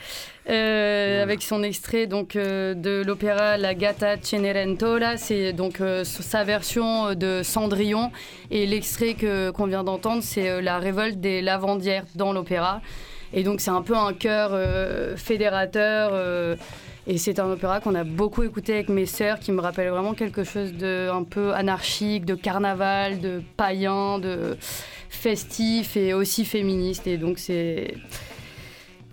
euh, 0.51 1.23
avec 1.23 1.41
son 1.41 1.63
extrait 1.63 2.09
donc 2.09 2.35
euh, 2.35 2.75
de 2.75 3.05
l'opéra 3.07 3.57
La 3.57 3.75
Gatta 3.77 4.17
Cenerentola. 4.21 5.19
C'est 5.19 5.53
donc 5.53 5.81
euh, 5.81 6.03
sa 6.03 6.43
version 6.43 7.15
de 7.15 7.43
Cendrillon 7.45 8.11
et 8.51 8.67
l'extrait 8.67 9.15
que 9.15 9.51
qu'on 9.51 9.67
vient 9.67 9.85
d'entendre, 9.85 10.25
c'est 10.25 10.61
la 10.61 10.79
révolte 10.81 11.21
des 11.21 11.43
lavandières 11.43 12.07
dans 12.17 12.33
l'opéra. 12.33 12.81
Et 13.33 13.45
donc 13.45 13.61
c'est 13.61 13.71
un 13.71 13.83
peu 13.83 13.97
un 13.97 14.13
chœur 14.13 14.51
euh, 14.53 15.17
fédérateur. 15.17 16.11
Et 17.07 17.19
c'est 17.19 17.39
un 17.39 17.51
opéra 17.51 17.81
qu'on 17.81 17.95
a 17.95 18.05
beaucoup 18.05 18.43
écouté 18.43 18.75
avec 18.75 18.89
mes 18.89 19.07
sœurs, 19.07 19.39
qui 19.39 19.53
me 19.53 19.61
rappelle 19.61 19.89
vraiment 19.91 20.15
quelque 20.15 20.45
chose 20.45 20.73
de 20.73 21.09
un 21.11 21.23
peu 21.23 21.55
anarchique, 21.55 22.25
de 22.25 22.35
carnaval, 22.35 23.21
de 23.21 23.43
païen, 23.57 24.19
de 24.19 24.57
festif 25.09 25.97
et 25.97 26.15
aussi 26.15 26.45
féministe. 26.45 27.07
Et 27.07 27.17
donc 27.17 27.39
c'est 27.39 27.95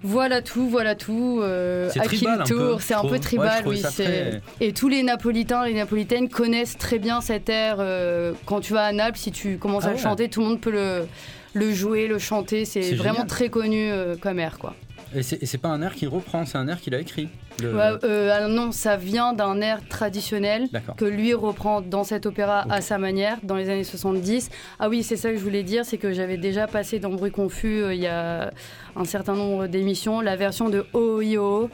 voilà 0.06 0.42
tout, 0.42 0.68
voilà 0.68 0.96
tout. 0.96 1.40
Euh, 1.42 1.90
C'est 1.94 2.02
tribal 2.02 2.44
tour 2.44 2.82
C'est 2.82 2.94
un 2.94 3.04
peu 3.04 3.12
Ouais, 3.12 3.20
tribal, 3.20 3.62
trouvais 3.62 3.78
oui. 3.78 3.82
très- 3.84 4.42
Et 4.60 4.74
tous 4.74 4.90
les 4.90 5.02
Napolitains, 5.02 5.66
les 5.66 5.74
Napolitaines 5.74 6.28
connaissent 6.28 6.78
très 6.78 7.00
bien 7.00 7.22
cet 7.22 7.48
air. 7.50 7.78
euh, 7.80 8.34
quand 8.46 8.60
tu 8.60 8.74
vas 8.74 8.84
à 8.86 8.92
Naples, 8.92 9.18
si 9.18 9.32
tu 9.32 9.58
commences 9.58 9.84
Ah 9.86 9.88
à 9.88 9.92
le 9.92 9.96
ouais. 9.98 10.02
chanter, 10.04 10.28
tout 10.30 10.42
le 10.42 10.48
monde 10.48 10.60
peut 10.62 10.72
le, 10.72 11.06
le 11.54 11.72
jouer, 11.74 12.08
le 12.08 12.20
chanter. 12.20 12.66
C'est 12.66 12.82
C'est 12.82 12.96
vraiment 12.96 13.14
génial. 13.20 13.28
très 13.28 13.50
connu 13.50 13.92
euh, 13.92 14.16
comme 14.20 14.40
air, 14.40 14.58
quoi. 14.60 14.76
Et 15.15 15.21
c'est 15.23 15.58
pas 15.58 15.69
un 15.69 15.82
air 15.82 15.93
qu'il 15.95 16.08
reprend, 16.10 16.45
c'est 16.45 16.58
un 16.58 16.67
air 16.67 16.80
qu'il 16.82 16.95
a 16.95 16.99
écrit. 16.99 17.30
Le- 17.62 17.76
Ouais, 17.76 17.91
euh, 18.04 18.32
ah 18.34 18.47
non, 18.47 18.71
ça 18.71 18.97
vient 18.97 19.34
d'un 19.34 19.62
air 19.62 19.80
traditionnel 19.88 20.67
que 20.97 21.06
lui 21.06 21.34
reprend 21.34 21.82
dans 21.82 22.04
cet 22.04 22.26
opéra 22.26 22.65
à 22.69 22.82
sa 22.82 22.97
manière 22.97 23.38
dans 23.43 23.56
les 23.56 23.69
années 23.69 23.84
70. 23.84 24.49
Ah 24.80 24.89
oui, 24.89 25.04
c'est 25.04 25.15
ça 25.17 25.30
que 25.32 25.38
je 25.38 25.43
voulais 25.43 25.63
dire, 25.63 25.86
c'est 25.86 25.97
que 25.97 26.13
j'avais 26.13 26.38
déjà 26.38 26.65
passé 26.67 26.99
dans 26.99 27.10
Bruit 27.12 27.32
Confus 27.32 27.82
euh, 27.84 27.93
il 27.93 28.02
y 28.02 28.08
a 28.08 28.52
un 28.95 29.06
certain 29.06 29.36
nombre 29.36 29.67
d'émissions 29.67 30.19
la 30.21 30.36
version 30.36 30.69
de 30.69 30.86
OIO. 30.93 31.69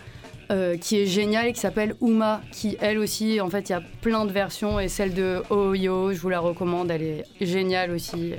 euh, 0.51 0.77
qui 0.77 0.97
est 0.99 1.05
géniale 1.05 1.45
et 1.47 1.53
qui 1.53 1.59
s'appelle 1.59 1.93
Uma, 2.01 2.41
qui 2.51 2.75
elle 2.81 2.97
aussi, 2.97 3.39
en 3.39 3.51
fait, 3.51 3.69
il 3.69 3.71
y 3.71 3.75
a 3.75 3.83
plein 4.01 4.25
de 4.25 4.31
versions 4.31 4.79
et 4.79 4.87
celle 4.87 5.13
de 5.13 5.43
OIO, 5.51 6.11
je 6.11 6.19
vous 6.19 6.29
la 6.29 6.39
recommande, 6.39 6.89
elle 6.89 7.03
est 7.03 7.23
géniale 7.39 7.91
aussi. 7.91 8.33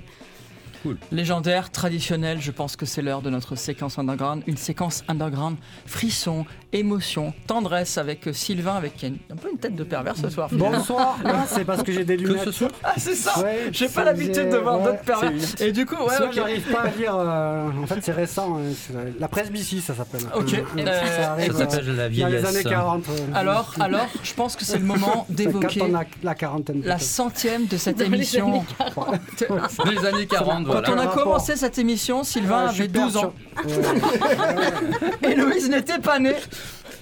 Légendaire, 1.13 1.71
traditionnel, 1.71 2.39
je 2.41 2.51
pense 2.51 2.77
que 2.77 2.87
c'est 2.87 3.03
l'heure 3.03 3.23
de 3.23 3.31
notre 3.31 3.55
séquence 3.57 3.99
underground. 3.99 4.43
Une 4.47 4.57
séquence 4.57 5.05
underground, 5.09 5.57
frisson, 5.87 6.47
émotion, 6.73 7.33
tendresse 7.47 7.99
avec 7.99 8.27
euh, 8.29 8.33
Sylvain, 8.33 8.75
avec 8.75 8.97
qui 8.97 9.07
a 9.07 9.09
une- 9.09 9.19
un 9.31 9.37
peu 9.37 9.51
une 9.51 9.59
tête 9.59 9.75
de 9.75 9.85
pervers 9.85 10.17
ce 10.17 10.29
soir. 10.31 10.49
finalement. 10.49 10.79
Bonsoir. 10.79 11.19
Ah, 11.25 11.45
c'est 11.47 11.65
parce 11.65 11.83
que 11.83 11.93
j'ai 11.93 12.05
des 12.05 12.17
Que 12.17 12.23
lunettes. 12.29 12.45
ce 12.45 12.53
soit. 12.53 12.69
Ah, 12.83 12.95
c'est 12.97 13.15
ça 13.15 13.41
Ouais, 13.43 13.69
J'ai 13.73 13.89
pas 13.89 14.05
l'habitude 14.05 14.49
de 14.51 14.57
voir 14.57 14.79
ouais, 14.81 14.85
d'autres 14.87 15.03
pervers. 15.03 15.33
Et 15.61 15.73
du 15.73 15.87
coup, 15.87 15.97
ouais, 16.03 16.17
Ça, 16.17 16.25
ok. 16.27 16.33
j'arrive 16.33 16.63
pas 16.73 16.81
à 16.83 16.89
lire. 16.99 17.15
euh, 17.17 17.69
en 17.83 17.87
fait, 17.87 18.01
c'est 18.03 18.13
récent. 18.13 18.59
c'est 18.75 19.19
la- 19.21 19.29
presbytie, 19.29 19.81
ça 19.81 19.95
s'appelle. 19.95 20.23
Ok. 20.35 20.55
Euh, 20.55 20.63
Euh, 20.79 21.07
ça 21.23 21.33
arrive, 21.33 21.51
euh, 21.55 21.59
s'appelle 21.59 21.87
la 21.87 21.95
dans 21.95 22.03
les 22.03 22.09
vieillesse. 22.09 22.45
années 22.47 22.65
40. 22.65 23.05
euh, 23.09 23.13
Alors, 23.35 23.75
alors, 23.81 24.07
je 24.23 24.35
pense 24.35 24.57
que 24.57 24.65
c'est 24.65 24.79
le 24.79 24.85
moment 24.85 25.27
d'évoquer 25.31 25.83
la 26.23 26.35
quarantaine. 26.35 26.83
la 26.85 26.95
peut-être. 26.97 27.07
centième 27.07 27.67
de 27.67 27.77
cette 27.77 27.99
Dans 27.99 28.05
les 28.09 28.17
émission. 28.17 28.65
Dans 28.99 29.91
les 29.91 30.05
années 30.07 30.27
40, 30.27 30.67
Quand 30.73 30.93
on 30.93 30.99
a 30.99 31.03
rapport 31.07 31.25
commencé 31.25 31.57
cette 31.57 31.79
émission, 31.79 32.23
Sylvain 32.25 32.71
suis 32.73 32.83
avait 32.83 32.89
12 32.93 33.17
ans. 33.19 33.33
Et 35.23 35.35
Louise 35.35 35.69
n'était 35.71 35.99
pas 35.99 36.19
née. 36.19 36.35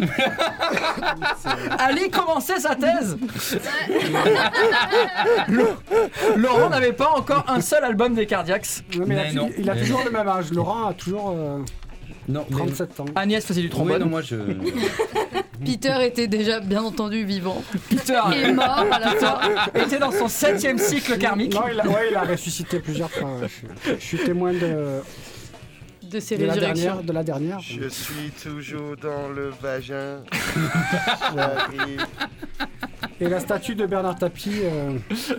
Ali 1.78 2.09
commençait 2.11 2.61
sa 2.61 2.74
thèse. 2.76 3.16
Laurent 6.37 6.70
n'avait 6.70 6.92
pas 6.92 7.11
encore 7.11 7.44
un 7.48 7.61
seul 7.61 7.85
album 7.85 8.14
des 8.14 8.26
Cardiacs. 8.26 8.66
Mais 8.96 9.04
il 9.07 9.12
a 9.18 9.22
Mais 9.24 9.31
tu- 9.31 9.37
non, 9.37 9.50
il 9.59 9.70
a 9.70 9.74
mais 9.74 9.81
toujours 9.81 10.02
le 10.04 10.11
même 10.11 10.28
âge. 10.28 10.52
Laurent 10.52 10.88
a 10.88 10.94
toujours 10.94 11.35
euh, 11.37 11.59
Non, 12.28 12.44
mais- 12.50 12.57
37 12.57 13.00
ans. 13.00 13.04
Agnès 13.16 13.44
faisait 13.44 13.61
du 13.61 13.66
Oui, 13.66 13.70
trombone. 13.72 13.98
non, 14.00 14.07
moi 14.07 14.22
je. 14.22 14.37
Peter 15.64 15.94
était 16.07 16.27
déjà 16.29 16.61
bien 16.61 16.83
entendu 16.83 17.25
vivant 17.25 17.62
Peter 17.90 18.21
et 18.37 18.53
mort 18.53 18.85
à 18.90 18.99
la 18.99 19.11
fin. 19.12 19.38
était 19.75 19.99
dans 19.99 20.12
son 20.12 20.29
septième 20.29 20.79
cycle 20.79 21.18
karmique. 21.18 21.55
Non, 21.55 21.62
il 21.73 21.81
a, 21.81 21.87
ouais, 21.87 22.09
il 22.11 22.16
a 22.16 22.23
ressuscité 22.23 22.81
plusieurs 22.81 23.11
fois. 23.11 23.38
Je, 23.42 23.47
suis- 23.49 23.66
je 23.99 24.05
suis 24.05 24.18
témoin 24.18 24.53
de, 24.53 25.01
de 26.03 26.21
ses 26.21 26.37
de 26.38 26.47
la 26.47 26.57
dernière. 26.57 27.03
De 27.03 27.12
la 27.12 27.23
dernière. 27.23 27.61
Je 27.61 27.88
suis 27.88 28.31
toujours 28.42 28.97
dans 28.97 29.29
le 29.29 29.51
vagin. 29.61 30.21
J'arrive. 31.35 32.07
Et 33.20 33.28
la 33.28 33.40
statue 33.40 33.74
de 33.74 33.85
Bernard 33.87 34.16
Tapie, 34.16 34.61
euh, 34.62 34.96
c'est 35.14 35.35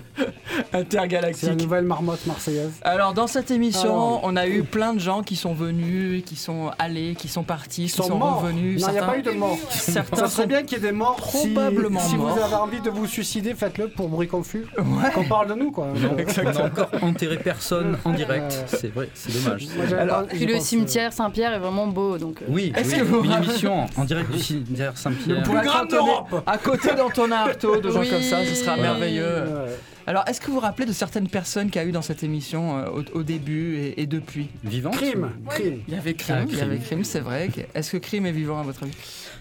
la 0.73 0.79
Intergalactique. 0.79 1.61
nouvelle 1.61 1.85
marmotte 1.85 2.25
marseillaise. 2.25 2.71
Alors 2.81 3.13
dans 3.13 3.27
cette 3.27 3.51
émission, 3.51 3.83
Alors. 3.91 4.21
on 4.23 4.35
a 4.35 4.47
eu 4.47 4.63
plein 4.63 4.93
de 4.93 4.99
gens 4.99 5.23
qui 5.23 5.35
sont 5.35 5.53
venus, 5.53 6.23
qui 6.25 6.35
sont 6.35 6.71
allés, 6.77 7.15
qui 7.17 7.27
sont 7.29 7.43
partis, 7.43 7.83
qui 7.83 7.89
sont 7.89 8.03
sont 8.03 8.17
morts. 8.17 8.41
revenus. 8.41 8.81
Non, 8.81 8.87
il 8.89 8.93
n'y 8.93 8.97
a 8.99 9.03
pas 9.05 9.17
eu 9.17 9.21
de 9.21 9.31
mort. 9.31 9.57
Certains 9.69 10.17
Ça 10.17 10.27
serait 10.27 10.47
bien 10.47 10.63
qu'il 10.63 10.77
y 10.77 10.81
ait 10.81 10.87
des 10.87 10.91
morts. 10.91 11.17
Si- 11.31 11.47
probablement 11.49 11.99
Si, 12.01 12.15
morts. 12.17 12.35
vous 12.35 12.41
avez 12.41 12.55
envie 12.55 12.81
de 12.81 12.89
vous 12.89 13.07
suicider, 13.07 13.53
faites-le 13.53 13.87
pour 13.89 14.09
bruit 14.09 14.27
confus. 14.27 14.65
Ouais. 14.77 15.11
Qu'on 15.13 15.23
parle 15.23 15.47
de 15.49 15.53
nous, 15.53 15.71
quoi. 15.71 15.87
On 15.93 16.43
n'a 16.51 16.65
encore 16.65 16.89
enterré 17.01 17.37
personne 17.37 17.97
en 18.03 18.11
direct. 18.11 18.51
Ouais. 18.51 18.77
C'est 18.77 18.93
vrai, 18.93 19.09
c'est 19.13 19.33
dommage. 19.43 19.67
Moi, 19.75 19.97
Alors, 19.99 20.23
Puis 20.27 20.45
le 20.45 20.59
cimetière 20.59 21.13
Saint-Pierre 21.13 21.53
est 21.53 21.59
vraiment 21.59 21.87
beau, 21.87 22.17
donc. 22.17 22.41
euh, 22.41 22.45
Oui, 22.49 22.73
Est-ce 22.75 22.93
oui, 22.93 22.99
que 22.99 23.03
vous 23.05 23.23
une 23.23 23.31
émission 23.43 23.85
en 23.95 24.03
direct 24.03 24.31
du 24.31 24.39
cimetière 24.39 24.91
Le 24.91 24.97
Saint-Pierre. 24.97 25.43
plus 25.43 25.61
grand 25.61 25.85
d'Europe 25.85 26.43
À 26.45 26.57
côté 26.57 26.93
d'Antonin 26.95 27.37
Artaud, 27.47 27.68
de 27.77 27.89
gens 27.89 27.99
Oui. 28.01 28.09
comme 28.09 28.21
ça, 28.21 28.43
ce 28.45 28.55
sera 28.55 28.75
Ouais. 28.75 28.81
merveilleux. 28.81 29.23
Ouais. 29.43 29.75
Alors, 30.07 30.23
est-ce 30.27 30.41
que 30.41 30.47
vous 30.47 30.53
vous 30.53 30.59
rappelez 30.59 30.87
de 30.87 30.91
certaines 30.91 31.27
personnes 31.27 31.69
qu'il 31.69 31.79
y 31.81 31.85
a 31.85 31.87
eu 31.87 31.91
dans 31.91 32.01
cette 32.01 32.23
émission 32.23 32.77
euh, 32.79 32.85
au, 33.13 33.19
au 33.19 33.23
début 33.23 33.75
et, 33.77 34.01
et 34.01 34.07
depuis? 34.07 34.47
Vivant 34.63 34.89
Crime, 34.89 35.29
crime. 35.49 35.79
Il 35.87 35.93
y 35.93 35.97
avait 35.97 36.15
Crime, 36.15 36.37
Ah, 36.41 36.45
il 36.49 36.57
y 36.57 36.61
avait 36.61 36.79
Crime. 36.79 37.03
C'est 37.03 37.19
vrai. 37.19 37.49
Est-ce 37.75 37.91
que 37.91 37.97
Crime 37.97 38.25
est 38.25 38.31
vivant 38.31 38.59
à 38.59 38.63
votre 38.63 38.81
avis? 38.83 38.93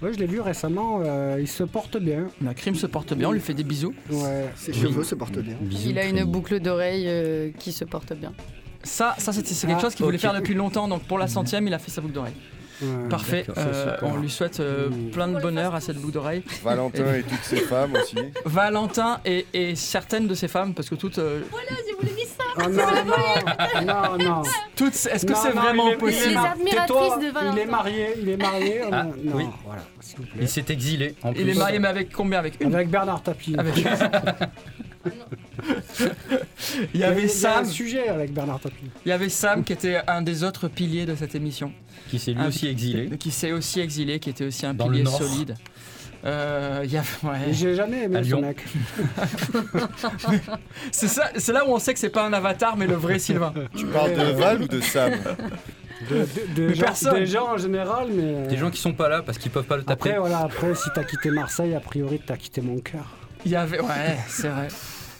Ouais, 0.02 0.12
je 0.12 0.18
l'ai 0.18 0.26
vu 0.26 0.40
récemment. 0.40 1.00
euh, 1.04 1.38
il 1.40 1.48
se 1.48 1.62
porte 1.64 1.96
bien. 1.96 2.26
Bah, 2.42 2.52
Crime 2.54 2.74
se 2.74 2.86
porte 2.86 3.14
bien, 3.14 3.28
on 3.28 3.32
lui 3.32 3.40
fait 3.40 3.54
des 3.54 3.64
bisous. 3.64 3.94
Ouais. 4.10 4.50
Ses 4.56 4.74
cheveux 4.74 5.04
se 5.04 5.14
portent 5.14 5.38
bien. 5.38 5.54
Bisous, 5.60 5.88
Il 5.88 5.98
a 5.98 6.04
une 6.04 6.16
Crime. 6.16 6.26
boucle 6.30 6.60
d'oreille 6.60 7.04
euh, 7.06 7.50
qui 7.58 7.72
se 7.72 7.84
porte 7.86 8.12
bien. 8.12 8.32
Ça, 8.84 9.14
ça 9.18 9.32
c'est 9.32 9.42
quelque 9.42 9.76
Ah, 9.78 9.80
chose 9.80 9.94
qu'il 9.94 10.04
voulait 10.04 10.18
faire 10.18 10.34
depuis 10.34 10.54
longtemps. 10.54 10.86
Donc 10.86 11.02
pour 11.04 11.18
la 11.18 11.28
centième, 11.28 11.66
il 11.66 11.72
a 11.74 11.78
fait 11.78 11.90
sa 11.90 12.00
boucle 12.02 12.14
d'oreille. 12.14 12.34
Ouais. 12.82 13.08
Parfait. 13.08 13.44
Euh, 13.56 13.96
on 14.02 14.16
lui 14.18 14.30
souhaite 14.30 14.60
euh, 14.60 14.88
plein 15.12 15.28
de 15.28 15.40
bonheur 15.40 15.74
à 15.74 15.80
cette 15.80 15.96
boucle 15.96 16.14
d'oreille. 16.14 16.42
Valentin 16.62 17.14
et 17.14 17.22
toutes 17.22 17.42
ses 17.44 17.56
femmes 17.60 17.94
aussi. 17.94 18.16
Valentin 18.44 19.20
et, 19.24 19.46
et 19.54 19.74
certaines 19.74 20.26
de 20.26 20.34
ses 20.34 20.48
femmes, 20.48 20.74
parce 20.74 20.88
que 20.88 20.94
toutes, 20.94 21.18
euh, 21.18 21.40
Oh 22.60 22.62
non, 22.70 22.82
non, 23.84 23.84
non, 23.84 24.24
non. 24.24 24.42
toutes. 24.74 24.94
Est-ce 24.94 25.24
que 25.26 25.34
c'est 25.34 25.50
vraiment 25.50 25.88
il 25.88 25.92
est- 25.92 25.96
possible 25.96 26.40
il 26.60 26.68
est 26.68 26.72
Les 26.72 27.26
de 27.28 27.32
Valentin. 27.32 27.52
Il 27.56 27.58
est 27.60 27.66
marié, 27.66 28.08
il 28.20 28.28
est 28.30 28.36
marié. 28.36 28.80
Ah, 28.90 29.04
non, 29.04 29.12
oui. 29.34 29.46
voilà, 29.64 29.82
s'il 30.00 30.16
vous 30.18 30.22
plaît. 30.24 30.38
Il 30.40 30.48
s'est 30.48 30.64
exilé 30.68 31.14
en 31.22 31.32
plus. 31.32 31.42
Il 31.42 31.48
est 31.50 31.54
marié, 31.54 31.78
mais 31.78 31.88
avec 31.88 32.12
combien? 32.12 32.38
Avec 32.40 32.60
une. 32.60 32.74
Avec 32.74 32.88
Bernard 32.90 33.22
Tapie. 33.22 33.54
Avec 33.56 33.76
une. 33.76 33.84
Il 36.94 36.94
y 36.94 36.98
Il 36.98 37.04
avait 37.04 37.24
un 37.24 37.28
Sam. 37.28 37.64
sujet 37.64 38.08
avec 38.08 38.32
Bernard 38.32 38.60
Tapie. 38.60 38.90
Il 39.04 39.08
y 39.08 39.12
avait 39.12 39.28
Sam 39.28 39.64
qui 39.64 39.72
était 39.72 40.00
un 40.06 40.22
des 40.22 40.44
autres 40.44 40.68
piliers 40.68 41.06
de 41.06 41.14
cette 41.14 41.34
émission, 41.34 41.72
Qui 42.10 42.18
s'est 42.18 42.32
lui 42.32 42.46
aussi 42.46 42.66
exilé. 42.68 43.08
qui 43.18 43.30
s'est 43.30 43.52
aussi 43.52 43.80
exilé, 43.80 44.18
qui 44.20 44.30
était 44.30 44.44
aussi 44.44 44.66
un 44.66 44.74
Dans 44.74 44.88
pilier 44.88 45.04
solide. 45.06 45.56
Euh, 46.24 46.80
il 46.84 46.90
y 46.92 46.96
a- 46.96 47.02
ouais. 47.22 47.50
Et 47.50 47.52
J'ai 47.54 47.74
jamais 47.76 48.04
aimé 48.04 48.20
ce 48.24 48.34
mec. 48.34 48.64
C'est 50.90 51.52
là 51.52 51.64
où 51.66 51.70
on 51.72 51.78
sait 51.78 51.94
que 51.94 52.00
c'est 52.00 52.08
pas 52.10 52.26
un 52.26 52.32
avatar, 52.32 52.76
mais 52.76 52.86
le 52.86 52.94
vrai 52.94 53.18
Sylvain. 53.18 53.52
Tu 53.76 53.86
parles 53.86 54.14
de 54.14 54.32
Val 54.32 54.62
ou 54.62 54.66
de 54.68 54.80
Sam 54.80 55.12
De, 56.10 56.26
de- 56.56 56.74
gens, 56.74 57.12
des 57.12 57.26
gens 57.26 57.52
en 57.54 57.56
général, 57.58 58.08
mais. 58.12 58.46
Des 58.48 58.56
gens 58.56 58.70
qui 58.70 58.80
sont 58.80 58.92
pas 58.94 59.08
là 59.08 59.22
parce 59.22 59.38
qu'ils 59.38 59.50
peuvent 59.52 59.64
pas 59.64 59.76
le 59.76 59.84
taper. 59.84 60.10
Après, 60.10 60.18
voilà, 60.20 60.38
après, 60.38 60.74
si 60.74 60.88
t'as 60.94 61.04
quitté 61.04 61.30
Marseille, 61.30 61.74
a 61.74 61.80
priori, 61.80 62.20
t'as 62.24 62.36
quitté 62.36 62.60
mon 62.62 62.78
cœur. 62.78 63.06
Il 63.44 63.50
y 63.52 63.56
avait, 63.56 63.80
ouais, 63.80 64.18
c'est 64.28 64.48
vrai. 64.48 64.68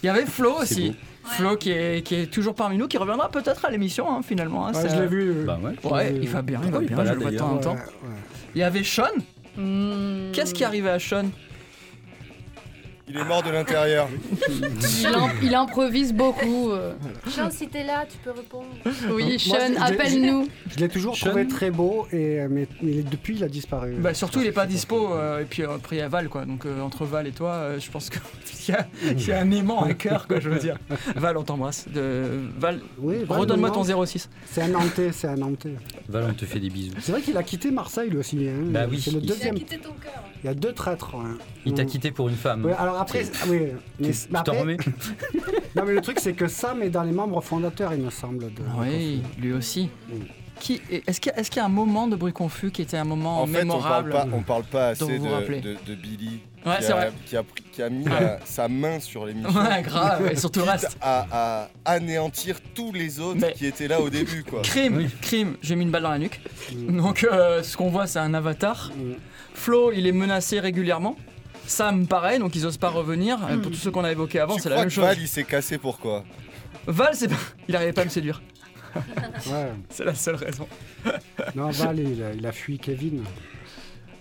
Il 0.03 0.07
y 0.07 0.09
avait 0.09 0.27
Flo 0.27 0.55
aussi. 0.61 0.91
beau. 0.91 0.97
Flo 1.31 1.57
qui 1.57 1.71
est, 1.71 2.03
qui 2.07 2.15
est 2.15 2.27
toujours 2.27 2.55
parmi 2.55 2.79
nous, 2.79 2.89
qui 2.89 2.97
reviendra 2.97 3.31
peut-être 3.31 3.65
à 3.65 3.71
l'émission 3.71 4.11
hein, 4.11 4.21
finalement. 4.23 4.67
hein, 4.67 4.73
Ouais, 4.73 4.89
je 4.89 5.01
l'ai 5.03 5.07
vu. 5.07 5.31
euh, 5.31 5.45
Bah 5.45 5.59
ouais. 5.63 6.15
Il 6.21 6.29
va 6.29 6.41
bien, 6.43 6.61
il 6.65 6.71
va 6.71 6.79
bien, 6.81 7.05
je 7.05 7.13
le 7.13 7.21
vois 7.21 7.31
de 7.31 7.37
temps 7.37 7.53
en 7.53 7.59
temps. 7.59 7.75
ouais. 7.75 8.09
Il 8.55 8.61
y 8.61 8.65
avait 8.65 8.83
Sean. 8.85 9.05
Hmm. 9.57 10.31
Qu'est-ce 10.33 10.55
qui 10.55 10.65
arrivait 10.65 10.91
à 10.91 10.99
Sean? 10.99 11.27
Il 13.11 13.17
est 13.17 13.25
mort 13.25 13.43
de 13.43 13.51
l'intérieur. 13.51 14.09
il, 14.49 15.07
im- 15.07 15.31
il 15.43 15.55
improvise 15.55 16.13
beaucoup. 16.13 16.71
euh. 16.71 16.93
Sean, 17.29 17.51
si 17.51 17.69
t'es 17.69 17.85
là, 17.85 18.05
tu 18.11 18.19
peux 18.19 18.31
répondre. 18.33 18.67
Oui, 19.11 19.39
Moi, 19.47 19.59
Sean, 19.61 19.81
appelle-nous. 19.83 20.49
Je 20.71 20.77
l'ai 20.79 20.89
toujours 20.89 21.17
Sean. 21.17 21.27
trouvé 21.29 21.47
très 21.49 21.71
beau, 21.71 22.07
et, 22.13 22.41
mais, 22.49 22.67
mais 22.83 23.03
depuis, 23.03 23.37
il 23.37 23.45
a 23.45 23.49
disparu. 23.49 23.95
Bah 23.99 24.15
surtout 24.15 24.41
il 24.41 24.47
est 24.47 24.53
pas 24.53 24.67
dispo 24.67 25.13
euh, 25.15 25.41
et 25.41 25.45
puis 25.45 25.63
euh, 25.63 25.75
après 25.77 25.97
il 25.97 25.99
y 26.01 26.03
a 26.03 26.09
Val 26.09 26.29
quoi 26.29 26.45
donc 26.45 26.67
euh, 26.67 26.81
entre 26.81 27.05
Val 27.05 27.27
et 27.27 27.33
toi 27.33 27.51
euh, 27.53 27.81
je 27.81 27.91
pense 27.91 28.11
qu'il 28.11 28.21
y, 28.69 28.73
a- 28.73 28.87
il 29.11 29.27
y 29.27 29.33
a 29.33 29.41
un 29.41 29.51
aimant 29.51 29.83
un 29.85 29.95
cœur 29.95 30.27
quoi 30.27 30.41
je 30.41 30.49
veux 30.51 30.59
dire 30.59 30.77
Val 31.17 31.37
on 31.37 31.43
t'embrasse 31.43 31.87
de 31.89 32.41
Val 32.59 32.81
Oui, 32.99 33.25
Val, 33.25 33.41
redonne-moi 33.41 33.71
ton 33.71 33.85
06 34.05 34.29
C'est 34.47 34.63
un 34.63 34.69
Nantais, 34.69 35.13
c'est 35.13 35.29
un 35.29 35.37
Nantais. 35.37 35.75
Val, 36.09 36.27
on 36.31 36.35
te 36.35 36.45
fait 36.45 36.61
des 36.61 36.71
bisous. 36.71 36.95
C'est 37.01 37.13
vrai 37.13 37.21
qu'il 37.23 37.37
a 37.37 37.43
quitté 37.43 37.71
Marseille 37.71 38.11
lui 38.11 38.19
aussi. 38.19 38.49
hein. 38.49 38.65
Bah 38.67 38.87
oui, 38.91 39.01
C'est 39.01 39.11
le 39.13 39.19
il- 39.19 39.25
Il 39.25 39.31
a 39.31 39.35
deuxième. 39.35 39.55
quitté 39.55 39.79
ton 39.79 39.93
cœur. 40.03 40.23
Il 40.43 40.47
y 40.47 40.51
a 40.51 40.55
deux 40.55 40.73
traîtres. 40.73 41.15
hein. 41.17 41.37
Il 41.67 41.75
t'a 41.75 41.83
Mm. 41.85 41.87
quitté 41.87 42.11
pour 42.11 42.29
une 42.29 42.37
femme. 42.37 42.65
Ouais, 42.65 42.75
Alors 42.79 42.98
après, 43.01 43.25
ah 43.35 43.45
oui, 43.49 43.61
mais, 44.01 44.11
Tu 44.11 44.19
mais 44.31 44.39
après- 44.39 44.61
remets 44.61 44.77
non 45.77 45.85
mais 45.87 45.93
le 45.95 46.01
truc 46.01 46.19
c'est 46.21 46.33
que 46.33 46.49
Sam 46.49 46.83
est 46.83 46.91
dans 46.91 47.03
les 47.03 47.13
membres 47.13 47.41
fondateurs, 47.41 47.93
il 47.95 48.01
me 48.03 48.11
semble. 48.11 48.53
De 48.53 48.63
Oui, 48.79 49.23
lui 49.39 49.53
aussi. 49.53 49.89
Qui, 50.61 50.81
est-ce 51.07 51.21
qu'il 51.21 51.31
y, 51.31 51.35
a- 51.37 51.39
est-ce 51.39 51.51
qu'il 51.53 51.59
y 51.61 51.63
a 51.63 51.67
un 51.67 51.69
moment 51.69 52.09
de 52.09 52.17
bruit 52.17 52.33
confus 52.33 52.73
qui 52.73 52.83
était 52.83 52.97
un 52.97 53.05
moment 53.05 53.43
En 53.43 53.47
fait, 53.47 53.63
on 53.63 53.79
parle 53.81 54.07
mémorable 54.07 54.11
pas, 54.11 54.27
on 54.33 54.43
parle 54.43 54.65
pas 54.65 54.95
dont 54.97 55.07
assez 55.07 55.17
vous 55.19 55.23
vous 55.23 55.29
de, 55.29 55.33
rappelez. 55.33 55.61
de, 55.61 55.77
de 55.87 55.95
Billy 55.95 56.41
Ouais, 56.67 56.79
qui, 56.79 56.83
c'est 56.83 56.93
a, 56.93 56.97
vrai. 56.97 57.13
qui 57.27 57.37
a 57.37 57.43
pris- 57.45 57.63
qui 57.71 57.81
a 57.83 57.89
mis 57.89 58.05
la- 58.05 58.41
sa 58.45 58.67
main 58.67 58.99
sur 58.99 59.25
l'émission. 59.27 59.53
Ouais, 59.61 59.83
grave, 59.83 60.29
et 60.33 60.35
surtout 60.35 60.65
reste. 60.65 60.99
À, 61.01 61.27
à 61.33 61.69
anéantir 61.85 62.57
tous 62.75 62.91
les 62.93 63.21
autres 63.21 63.39
Mais- 63.41 63.53
qui 63.53 63.67
étaient 63.67 63.87
là 63.87 64.01
au 64.01 64.11
début, 64.11 64.43
quoi. 64.43 64.63
Crime, 64.63 64.97
Oui. 64.97 65.07
crime, 65.23 65.57
j'ai 65.63 65.77
mis 65.77 65.85
une 65.85 65.93
balle 65.93 66.03
dans 66.03 66.11
la 66.11 66.19
nuque. 66.19 66.41
Donc 66.89 67.23
euh, 67.23 67.63
ce 67.63 67.77
qu'on 67.77 67.91
voit 67.91 68.09
c'est 68.09 68.19
un 68.19 68.35
avatar. 68.35 68.91
Flo 69.55 69.93
il 69.93 70.09
est 70.09 70.13
menacé 70.13 70.59
régulièrement. 70.59 71.15
Sam 71.69 72.07
pareil, 72.07 72.39
donc 72.39 72.55
ils 72.57 72.65
osent 72.67 72.79
pas 72.79 72.89
revenir. 72.89 73.39
Euh, 73.49 73.59
Pour 73.59 73.71
tous 73.71 73.77
ceux 73.79 73.91
qu'on 73.91 74.05
a 74.05 74.11
évoqués 74.13 74.41
avant, 74.41 74.59
c'est 74.59 74.71
la 74.71 74.77
même 74.77 74.89
chose. 74.91 75.05
Val, 75.05 75.19
il 75.21 75.29
s'est 75.29 75.45
cassé 75.45 75.79
pourquoi 75.79 76.25
Val, 76.87 77.11
c'est 77.15 77.29
pas... 77.29 77.37
il 77.69 77.77
arrivait 77.77 77.93
pas 77.93 78.03
à 78.03 78.05
me 78.05 78.11
séduire. 78.11 78.41
Ouais. 78.97 79.03
C'est 79.91 80.05
la 80.05 80.15
seule 80.15 80.37
raison. 80.37 80.67
Non, 81.55 81.69
Val, 81.71 81.99
il 82.01 82.23
a, 82.23 82.33
il 82.33 82.47
a 82.47 82.53
fui 82.53 82.79
Kevin. 82.79 83.23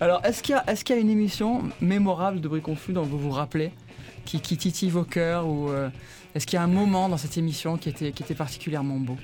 Alors 0.02 0.24
est-ce 0.26 0.44
qu'il 0.44 0.54
y, 0.56 0.58
a- 0.94 0.96
y 0.98 1.02
une 1.02 1.10
émission 1.10 1.64
mémorable 1.82 2.42
de 2.42 2.48
bruit 2.50 2.62
confus 2.62 2.92
dont 2.92 3.04
vous 3.04 3.18
vous 3.18 3.32
rappelez 3.32 3.72
qui, 4.26 4.42
qui 4.42 4.58
titille 4.58 4.90
vos 4.90 5.04
cœurs 5.06 5.48
ou 5.48 5.70
euh, 5.70 5.90
est-ce 6.36 6.46
qu'il 6.46 6.58
y 6.58 6.60
a 6.60 6.64
un 6.64 6.68
moment 6.68 7.08
dans 7.08 7.18
cette 7.18 7.38
émission 7.38 7.78
qui 7.78 7.88
était, 7.90 8.12
qui 8.12 8.24
était 8.24 8.36
particulièrement 8.36 8.98
beau? 8.98 9.18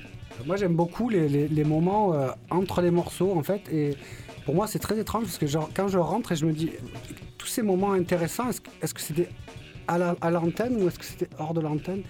Moi, 0.46 0.56
j'aime 0.56 0.74
beaucoup 0.74 1.10
les, 1.10 1.28
les- 1.28 1.46
les 1.46 1.64
moments 1.64 2.14
euh, 2.14 2.28
entre 2.50 2.80
les 2.80 2.90
morceaux, 2.90 3.36
en 3.36 3.42
fait. 3.42 3.68
Et 3.70 3.96
pour 4.46 4.54
moi, 4.54 4.66
c'est 4.66 4.80
très 4.80 4.98
étrange 4.98 5.24
parce 5.24 5.38
que 5.38 5.46
genre, 5.46 5.68
quand 5.76 5.86
je 5.88 5.98
rentre 5.98 6.32
et 6.32 6.36
je 6.36 6.46
me 6.46 6.52
dis, 6.52 6.70
tous 7.38 7.46
ces 7.48 7.62
moments 7.62 7.92
intéressants, 7.92 8.48
est-ce 8.48 8.60
que 8.60 8.70
est-ce 8.82 8.94
que 8.94 9.00
c'était 9.00 9.28
à 9.88 9.98
la- 9.98 10.16
à 10.20 10.30
l'antenne 10.30 10.82
ou 10.82 10.88
est-ce 10.88 10.98
que 10.98 11.04
c'était 11.04 11.28
hors 11.38 11.54
de 11.54 11.60
l'antenne? 11.60 12.02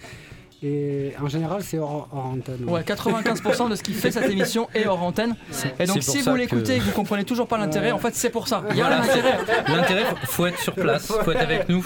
Et 0.67 1.13
en 1.23 1.29
général, 1.29 1.63
c'est 1.63 1.79
hors, 1.79 2.09
hors 2.11 2.25
antenne. 2.27 2.65
Ouais, 2.67 2.83
95% 2.83 3.69
de 3.69 3.75
ce 3.77 3.83
qui 3.83 3.93
fait 3.93 4.11
cette 4.11 4.31
émission 4.31 4.67
est 4.75 4.87
hors 4.87 5.03
antenne. 5.03 5.37
Et 5.79 5.85
donc 5.85 6.03
si 6.03 6.23
vous 6.23 6.33
que- 6.33 6.39
l'écoutez 6.39 6.77
et 6.77 6.79
que 6.79 6.85
vous 6.85 6.93
comprenez 6.93 7.25
toujours 7.25 7.47
pas 7.47 7.59
l'intérêt, 7.59 7.89
Ouais. 7.89 7.93
en 7.93 7.99
fait 7.99 8.15
c'est 8.15 8.31
pour 8.31 8.49
ça. 8.49 8.63
Il 8.71 8.77
y 8.77 8.81
a 8.81 8.85
Voilà. 8.87 9.01
un 9.03 9.05
intérêt. 9.05 9.37
L'intérêt, 9.69 10.05
faut- 10.07 10.17
faut 10.27 10.47
être 10.47 10.59
sur 10.59 10.75
place, 10.75 11.07
faut 11.09 11.33
être 11.33 11.41
avec 11.43 11.69
nous. 11.69 11.85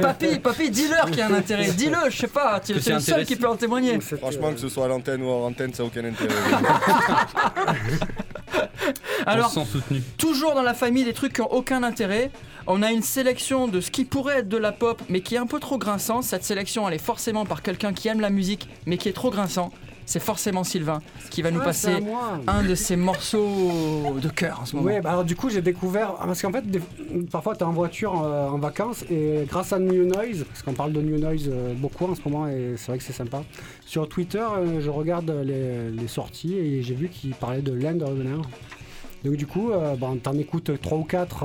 Papy, 0.00 0.40
papy, 0.40 0.70
dis-leur 0.70 1.06
qu'il 1.06 1.18
y 1.18 1.22
a 1.22 1.28
un 1.28 1.34
intérêt. 1.34 1.70
Dis-le, 1.76 2.10
je 2.10 2.16
sais 2.16 2.26
pas. 2.26 2.58
Tu 2.58 2.72
es 2.72 2.80
c'est 2.80 2.94
le 2.94 3.00
seul 3.00 3.24
qui 3.24 3.36
peut 3.36 3.46
en 3.48 3.54
témoigner. 3.56 4.00
Franchement, 4.00 4.52
que 4.52 4.58
ce 4.58 4.68
soit 4.68 4.86
à 4.86 4.88
l'antenne 4.88 5.22
ou 5.22 5.28
hors 5.28 5.44
antenne, 5.44 5.72
ça 5.72 5.84
n'a 5.84 5.88
aucun 5.88 6.04
intérêt. 6.04 6.34
Alors, 9.26 9.54
toujours 10.18 10.54
dans 10.54 10.62
la 10.62 10.74
famille 10.74 11.04
des 11.04 11.12
trucs 11.12 11.34
qui 11.34 11.40
ont 11.40 11.52
aucun 11.52 11.82
intérêt, 11.82 12.30
on 12.66 12.82
a 12.82 12.92
une 12.92 13.02
sélection 13.02 13.68
de 13.68 13.80
ce 13.80 13.90
qui 13.90 14.04
pourrait 14.04 14.38
être 14.38 14.48
de 14.48 14.56
la 14.56 14.72
pop, 14.72 15.00
mais 15.08 15.20
qui 15.20 15.34
est 15.34 15.38
un 15.38 15.46
peu 15.46 15.60
trop 15.60 15.78
grinçant. 15.78 16.22
Cette 16.22 16.44
sélection, 16.44 16.88
elle 16.88 16.94
est 16.94 16.98
forcément 16.98 17.44
par 17.44 17.62
quelqu'un 17.62 17.92
qui 17.92 18.08
aime 18.08 18.20
la 18.20 18.30
musique, 18.30 18.68
mais 18.86 18.98
qui 18.98 19.08
est 19.08 19.12
trop 19.12 19.30
grinçant. 19.30 19.72
C'est 20.10 20.18
forcément 20.18 20.64
Sylvain 20.64 20.98
qui 21.30 21.40
va 21.40 21.52
nous 21.52 21.60
ah, 21.60 21.66
passer 21.66 22.02
un 22.48 22.64
de 22.64 22.74
ses 22.74 22.96
morceaux 22.96 24.16
de 24.20 24.28
cœur 24.28 24.58
en 24.60 24.66
ce 24.66 24.74
moment. 24.74 24.88
Oui, 24.88 25.00
bah 25.00 25.10
alors 25.12 25.24
du 25.24 25.36
coup 25.36 25.50
j'ai 25.50 25.62
découvert, 25.62 26.14
ah, 26.18 26.26
parce 26.26 26.42
qu'en 26.42 26.50
fait 26.50 26.68
des- 26.68 26.80
parfois 27.30 27.54
tu 27.54 27.60
es 27.60 27.62
en 27.62 27.70
voiture 27.70 28.20
euh, 28.20 28.48
en 28.48 28.58
vacances 28.58 29.04
et 29.08 29.44
grâce 29.46 29.72
à 29.72 29.78
New 29.78 30.04
Noise, 30.06 30.46
parce 30.48 30.62
qu'on 30.62 30.72
parle 30.72 30.92
de 30.94 31.00
New 31.00 31.16
Noise 31.16 31.48
euh, 31.48 31.74
beaucoup 31.74 32.06
en 32.06 32.16
ce 32.16 32.22
moment 32.28 32.48
et 32.48 32.74
c'est 32.76 32.88
vrai 32.88 32.98
que 32.98 33.04
c'est 33.04 33.12
sympa, 33.12 33.44
sur 33.86 34.08
Twitter 34.08 34.40
euh, 34.40 34.80
je 34.80 34.90
regarde 34.90 35.30
les, 35.44 35.90
les 35.92 36.08
sorties 36.08 36.54
et 36.58 36.82
j'ai 36.82 36.94
vu 36.96 37.08
qu'ils 37.08 37.34
parlaient 37.36 37.62
de 37.62 37.72
Land 37.72 38.04
Runner. 38.04 38.42
Donc 39.24 39.36
du 39.36 39.46
coup 39.46 39.70
euh, 39.70 39.94
bah, 39.94 40.08
t'en 40.20 40.34
écoutes 40.36 40.72
3 40.82 40.98
ou 40.98 41.04
4 41.04 41.44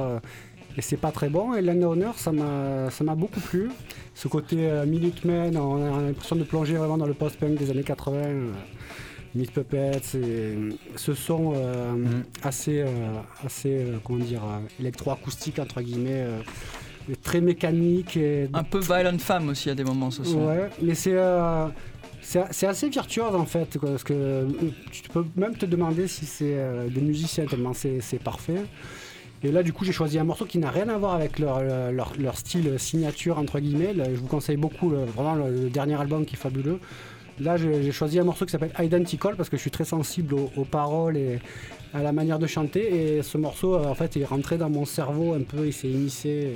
et 0.76 0.82
c'est 0.82 0.98
pas 0.98 1.12
très 1.12 1.30
bon 1.30 1.54
et 1.54 1.62
Land 1.62 1.88
Runner 1.88 2.10
ça 2.16 2.32
m'a 2.32 3.16
beaucoup 3.16 3.42
plu. 3.42 3.70
Ce 4.16 4.28
côté 4.28 4.58
euh, 4.70 4.86
Minutemen, 4.86 5.56
on 5.58 5.76
a 5.98 6.02
l'impression 6.02 6.36
de 6.38 6.44
plonger 6.44 6.76
vraiment 6.76 6.98
dans 6.98 7.06
le 7.06 7.14
post-punk 7.14 7.58
des 7.58 7.70
années 7.70 7.84
80. 7.84 8.18
euh, 8.18 8.52
Meat 9.36 9.52
Puppets, 9.52 10.00
et 10.18 10.56
ce 10.96 11.14
son 11.14 11.52
euh, 11.58 11.92
Mhm. 11.92 12.24
assez, 12.42 12.80
euh, 12.80 12.88
assez 13.46 13.70
euh, 13.84 13.98
comment 14.02 14.24
dire, 14.24 14.42
euh, 14.46 14.60
électro-acoustique 14.80 15.60
entre 15.60 15.82
guillemets, 15.82 16.24
euh, 16.24 16.40
très 17.22 17.42
mécanique. 17.42 18.16
Et, 18.16 18.48
Un 18.54 18.64
peu 18.64 18.80
Violent 18.80 19.18
Femme 19.20 19.50
aussi 19.50 19.70
à 19.70 19.76
des 19.76 19.84
moments 19.84 20.10
ce 20.10 20.24
son. 20.24 20.48
ouais, 20.48 20.70
mais 20.82 20.96
c'est 20.96 21.12
euh, 21.16 21.68
c'est 22.22 22.44
c'est 22.52 22.66
assez 22.68 22.88
virtuose 22.88 23.36
en 23.36 23.46
fait, 23.46 23.78
quoi, 23.78 23.90
parce 23.90 24.06
que 24.06 24.14
euh, 24.14 24.46
tu 24.90 25.02
peux 25.10 25.26
même 25.36 25.56
te 25.58 25.66
demander 25.66 26.08
si 26.08 26.26
c'est 26.26 26.56
euh, 26.56 26.88
des 26.88 27.02
musiciens 27.02 27.46
tellement 27.46 27.74
c'est 27.74 28.00
c'est 28.00 28.20
parfait. 28.24 28.62
Et 29.44 29.52
là, 29.52 29.64
du 29.64 29.74
coup, 29.74 29.86
j'ai 29.86 29.92
choisi 29.92 30.18
un 30.18 30.24
morceau 30.24 30.46
qui 30.46 30.58
n'a 30.58 30.72
rien 30.72 30.90
à 30.90 30.98
voir 30.98 31.14
avec 31.14 31.40
leur, 31.40 31.58
euh, 31.62 31.92
leur, 31.92 32.14
leur 32.18 32.38
style 32.38 32.80
signature, 32.80 33.38
entre 33.38 33.60
guillemets. 33.60 33.94
Là, 33.94 34.06
je 34.10 34.16
vous 34.20 34.28
conseille 34.28 34.58
beaucoup, 34.58 34.90
le- 34.90 35.06
vraiment, 35.06 35.36
le, 35.36 35.50
le 35.52 35.70
dernier 35.70 36.00
album 36.00 36.26
qui 36.26 36.36
est 36.36 36.40
fabuleux. 36.40 36.80
Là, 37.40 37.58
j'ai 37.58 37.92
choisi 37.92 38.18
un 38.18 38.24
morceau 38.24 38.46
qui 38.46 38.52
s'appelle 38.52 38.72
Identical 38.80 39.36
parce 39.36 39.50
que 39.50 39.58
je 39.58 39.62
suis 39.62 39.72
très 39.72 39.84
sensible 39.84 40.34
aux, 40.36 40.52
aux 40.56 40.64
paroles 40.64 41.18
et 41.18 41.40
à 41.94 42.02
la 42.02 42.14
manière 42.14 42.40
de 42.40 42.48
chanter. 42.48 43.18
Et 43.18 43.24
ce 43.24 43.38
morceau, 43.38 43.76
euh, 43.76 43.86
en 43.86 43.94
fait, 43.96 44.16
il 44.16 44.22
est 44.22 44.26
rentré 44.26 44.58
dans 44.58 44.70
mon 44.70 44.86
cerveau 44.86 45.34
un 45.34 45.42
peu, 45.44 45.68
il 45.68 45.74
s'est 45.74 45.90
immiscé 45.90 46.54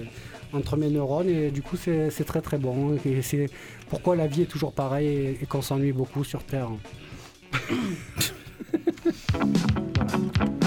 euh, 0.54 0.58
entre 0.58 0.78
mes 0.78 0.89
neurones. 0.89 1.30
Et 1.30 1.52
du 1.52 1.62
coup, 1.62 1.76
c'est 1.78 2.10
très 2.26 2.42
très 2.42 2.58
bon. 2.58 2.96
Et 3.06 3.22
c'est 3.22 3.48
pourquoi 3.89 4.15
la 4.15 4.28
vie 4.28 4.44
est 4.44 4.46
toujours 4.46 4.72
pareille 4.72 5.38
et, 5.42 5.46
qu'on 5.46 5.62
s'ennuie 5.62 5.92
beaucoup 5.92 6.24
sur 6.24 6.42
Terre. 6.44 6.70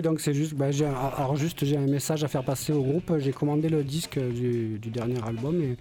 Oui, 0.00 0.02
donc 0.02 0.18
c'est 0.20 0.32
juste, 0.32 0.54
bah, 0.54 0.70
j'ai 0.70 0.86
un- 0.86 0.94
alors 0.94 1.36
juste 1.36 1.62
j'ai 1.62 1.76
un 1.76 1.86
message 1.86 2.24
à 2.24 2.28
faire 2.28 2.42
passer 2.42 2.72
au 2.72 2.82
groupe. 2.82 3.12
J'ai 3.18 3.32
commandé 3.32 3.68
le 3.68 3.84
disque 3.84 4.18
du, 4.18 4.78
du 4.78 4.88
dernier 4.88 5.22
album 5.22 5.60
et 5.60 5.76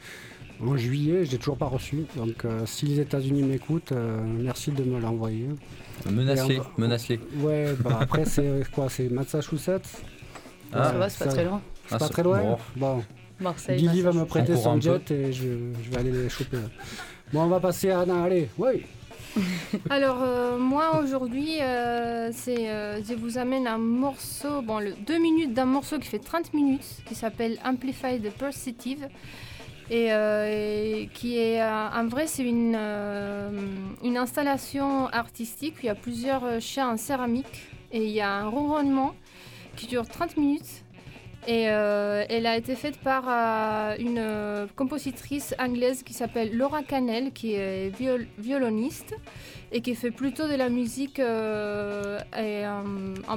en 0.62 0.76
juillet, 0.76 1.24
je 1.24 1.32
l'ai 1.32 1.38
toujours 1.38 1.56
pas 1.58 1.68
reçu. 1.68 2.04
Donc 2.18 2.44
euh, 2.44 2.66
si 2.66 2.86
les 2.88 3.00
États-Unis 3.00 3.44
m'écoutent, 3.44 3.94
euh, 3.94 4.20
merci 4.42 4.72
de 4.72 4.84
me 4.84 5.00
l'envoyer. 5.00 5.46
Menace-les, 6.12 6.60
on. 6.78 7.20
Ouais, 7.42 7.74
bah 7.80 8.00
après 8.02 8.26
c'est 8.26 8.64
quoi 8.76 8.90
C'est 8.90 9.08
Massachusetts 9.10 9.88
Ah. 10.74 10.84
Ça 10.84 10.92
va, 10.98 11.08
c'est 11.10 11.24
pas 11.24 11.32
très 11.32 11.46
loin. 11.46 11.62
C'est 11.88 11.96
Ah, 11.96 11.98
pas 12.00 12.06
c'est- 12.08 12.12
très 12.14 12.24
loin 12.24 12.42
bon. 12.42 12.58
Bon, 12.76 13.04
Marseille. 13.40 13.80
Guigui 13.80 14.02
va 14.02 14.12
me 14.12 14.26
prêter 14.26 14.58
son 14.58 14.82
jet 14.82 15.12
et 15.12 15.32
je, 15.32 15.44
je 15.82 15.90
vais 15.92 15.98
aller 15.98 16.12
les 16.12 16.28
choper. 16.28 16.58
Bon, 17.32 17.44
on 17.44 17.48
va 17.48 17.62
passer 17.62 17.92
à 17.92 18.02
Anna, 18.02 18.24
allez, 18.24 18.50
oui 18.58 18.84
Alors 19.90 20.22
euh, 20.22 20.58
moi 20.58 21.00
aujourd'hui, 21.02 21.58
euh, 21.62 22.32
euh, 22.48 23.02
je 23.08 23.14
vous 23.14 23.38
amène 23.38 23.68
un 23.68 23.78
morceau, 23.78 24.62
bon, 24.62 24.80
le, 24.80 24.94
deux 24.94 25.18
minutes 25.20 25.54
d'un 25.54 25.66
morceau 25.66 26.00
qui 26.00 26.08
fait 26.08 26.20
30 26.20 26.54
minutes, 26.54 26.86
qui 27.06 27.16
s'appelle 27.16 27.60
Amplified 27.64 28.32
Perceptive. 28.34 29.08
Et, 29.92 31.10
qui 31.16 31.40
est 31.40 31.64
en 31.64 32.06
vrai 32.06 32.28
c'est 32.28 32.44
une, 32.44 32.78
une 34.04 34.18
installation 34.18 35.08
artistique 35.08 35.78
il 35.82 35.88
y 35.88 35.90
a 35.90 35.96
plusieurs 35.96 36.62
chats 36.62 36.88
en 36.88 36.96
céramique 36.96 37.72
et 37.92 38.04
il 38.04 38.12
y 38.12 38.22
a 38.22 38.32
un 38.32 38.50
ronronnement 38.50 39.16
qui 39.76 39.88
dure 39.88 40.08
30 40.08 40.38
minutes 40.38 40.84
et 41.48 41.70
euh, 41.70 42.24
elle 42.30 42.46
a 42.46 42.58
été 42.58 42.76
faite 42.76 42.98
par 42.98 43.24
euh, 43.28 43.96
une 43.98 44.18
euh, 44.20 44.68
compositrice 44.76 45.56
anglaise 45.60 46.04
qui 46.04 46.14
s'appelle 46.14 46.56
Laura 46.56 46.84
Cannell 46.84 47.32
qui 47.32 47.54
est 47.54 47.90
viol- 47.98 48.28
violoniste 48.38 49.16
et 49.72 49.82
qui 49.82 49.96
fait 49.96 50.12
plutôt 50.12 50.48
de 50.48 50.56
la 50.56 50.70
musique 50.70 51.20
un 51.20 52.18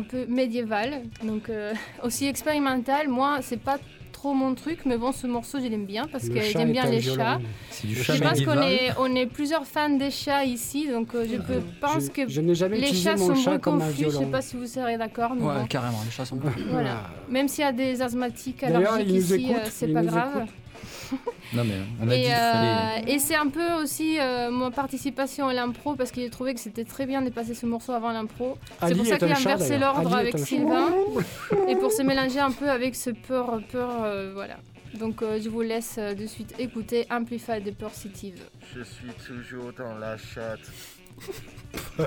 peu 0.09 0.27
médiévale. 0.27 1.03
Donc 1.23 1.51
aussi 2.03 2.27
expérimentale. 2.27 3.09
Moi 3.09 3.39
c'est 3.43 3.61
pas 3.61 3.79
trop 4.23 4.35
mon 4.35 4.55
truc 4.55 4.79
mais 4.87 4.97
bon 4.99 5.11
ce 5.11 5.27
morceau 5.27 5.59
je 5.59 5.67
l'aime 5.67 5.85
bien 5.85 6.05
parce 6.07 6.29
Le 6.29 6.35
que 6.35 6.41
j'aime 6.43 6.71
bien 6.71 6.85
les 6.87 6.99
violon. 7.01 7.17
chats 7.17 7.41
C'est 7.71 7.89
du 7.89 7.97
Je 7.97 8.03
chat 8.05 8.15
je 8.15 8.23
pense 8.23 8.41
qu'on 8.43 8.63
est, 8.63 8.91
on 9.01 9.13
est 9.17 9.27
plusieurs 9.27 9.67
fans 9.67 9.91
des 9.91 10.13
chats 10.13 10.45
ici, 10.45 10.87
donc 10.89 11.09
euh, 11.17 11.27
je 11.29 11.39
peux- 11.39 11.61
pense 11.81 12.05
je, 12.05 12.11
que 12.11 12.29
je 12.29 12.41
n'ai 12.41 12.55
jamais 12.55 12.79
les 12.79 12.93
chats 12.93 13.17
sont 13.17 13.35
chat 13.35 13.59
confus. 13.59 14.05
Je 14.05 14.11
sais 14.11 14.27
pas 14.27 14.41
si 14.41 14.55
vous 14.57 14.67
serez 14.67 14.97
d'accord, 14.97 15.33
mais 15.35 15.43
Ouais, 15.45 15.59
bon. 15.63 15.67
carrément, 15.67 15.99
les 16.05 16.13
chats 16.13 16.25
sont 16.25 16.39
Voilà. 16.71 17.03
Même 17.29 17.49
s'il 17.49 17.65
y 17.65 17.67
a 17.67 17.73
des 17.73 18.01
asthmatiques 18.01 18.61
D'ailleurs, 18.61 18.93
allergiques 18.95 19.09
ils 19.09 19.15
nous 19.17 19.35
ici, 19.35 19.45
écoutent, 19.51 19.57
euh, 19.67 19.69
c'est 19.73 19.89
pas 19.93 20.03
grave. 20.03 20.45
Non 21.55 21.65
mais 21.65 21.75
on 22.01 22.09
a 22.09 22.15
dit 22.15 22.21
Et, 22.21 22.25
qu'il 22.25 22.33
fallait. 22.33 23.03
euh, 23.03 23.13
et 23.15 23.19
c'est 23.19 23.35
un 23.35 23.49
peu 23.49 23.73
aussi 23.83 24.19
euh, 24.19 24.51
ma 24.51 24.71
participation 24.71 25.49
à 25.49 25.53
l'impro 25.53 25.95
parce 25.95 26.11
que 26.11 26.21
j'ai 26.21 26.31
trouvé 26.31 26.55
que 26.55 26.61
c'était 26.61 26.85
très 26.85 27.05
bien 27.05 27.21
de 27.21 27.29
passer 27.31 27.55
ce 27.55 27.67
morceau 27.67 27.93
avant 27.93 28.11
l'impro. 28.11 28.57
C'est 28.87 28.95
pour 28.97 29.05
ça 29.07 29.19
qu'il 29.19 29.31
a 29.33 29.37
inversé 29.37 29.79
l'ordre 29.79 30.15
avec. 30.17 30.39
Sylvain 30.39 30.89
et 31.69 31.77
pour 31.77 31.93
se 31.93 32.03
mélanger 32.03 32.41
un 32.41 32.51
peu 32.53 32.71
avec 32.71 32.95
ce 32.97 33.11
peur, 33.11 33.61
peur, 33.71 34.03
euh, 34.03 34.33
voilà. 34.33 34.57
Donc 34.99 35.23
euh, 35.23 35.41
je 35.43 35.49
vous 35.49 35.63
laisse 35.63 35.97
euh, 35.99 36.15
de 36.15 36.27
suite 36.27 36.55
écouter 36.59 37.07
Amplified 37.11 37.75
Perceptive. 37.77 38.41
Je 38.75 38.83
suis 38.83 39.09
toujours 39.27 39.73
dans 39.73 39.95
la 39.99 40.17
chatte. 40.17 40.71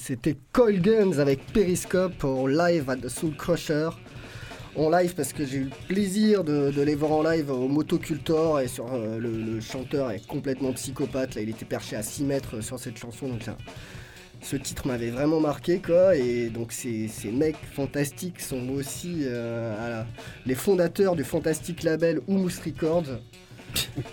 C'était 0.00 0.36
Coil 0.52 0.80
Guns 0.80 1.18
avec 1.18 1.44
Periscope 1.52 2.24
en 2.24 2.46
live 2.46 2.88
à 2.88 2.96
The 2.96 3.08
Soul 3.08 3.36
Crusher. 3.36 3.90
En 4.76 4.90
live 4.90 5.14
parce 5.14 5.32
que 5.32 5.44
j'ai 5.44 5.58
eu 5.58 5.64
le 5.64 5.86
plaisir 5.88 6.44
de, 6.44 6.70
les 6.80 6.94
voir 6.94 7.12
en 7.12 7.22
live 7.22 7.50
au 7.50 7.66
Motocultor 7.68 8.60
et 8.60 8.68
sur 8.68 8.86
euh, 8.92 9.18
le, 9.18 9.60
chanteur 9.60 10.10
est 10.10 10.24
complètement 10.26 10.72
psychopathe. 10.72 11.36
Il 11.36 11.50
était 11.50 11.64
perché 11.64 11.96
à 11.96 12.02
6 12.02 12.22
mètres 12.24 12.60
sur 12.60 12.78
cette 12.78 12.96
chanson. 12.96 13.30
Ce 14.40 14.56
titre 14.56 14.86
m'avait 14.86 15.10
vraiment 15.10 15.40
marqué 15.40 15.80
quoi. 15.80 16.14
Et 16.14 16.48
donc 16.48 16.72
ces, 16.72 17.10
mecs 17.32 17.56
fantastiques 17.72 18.40
sont 18.40 18.68
aussi 18.68 19.22
euh, 19.22 20.02
les 20.46 20.54
fondateurs 20.54 21.16
du 21.16 21.24
fantastique 21.24 21.82
label 21.82 22.20
Humus 22.28 22.60
Records. 22.64 23.18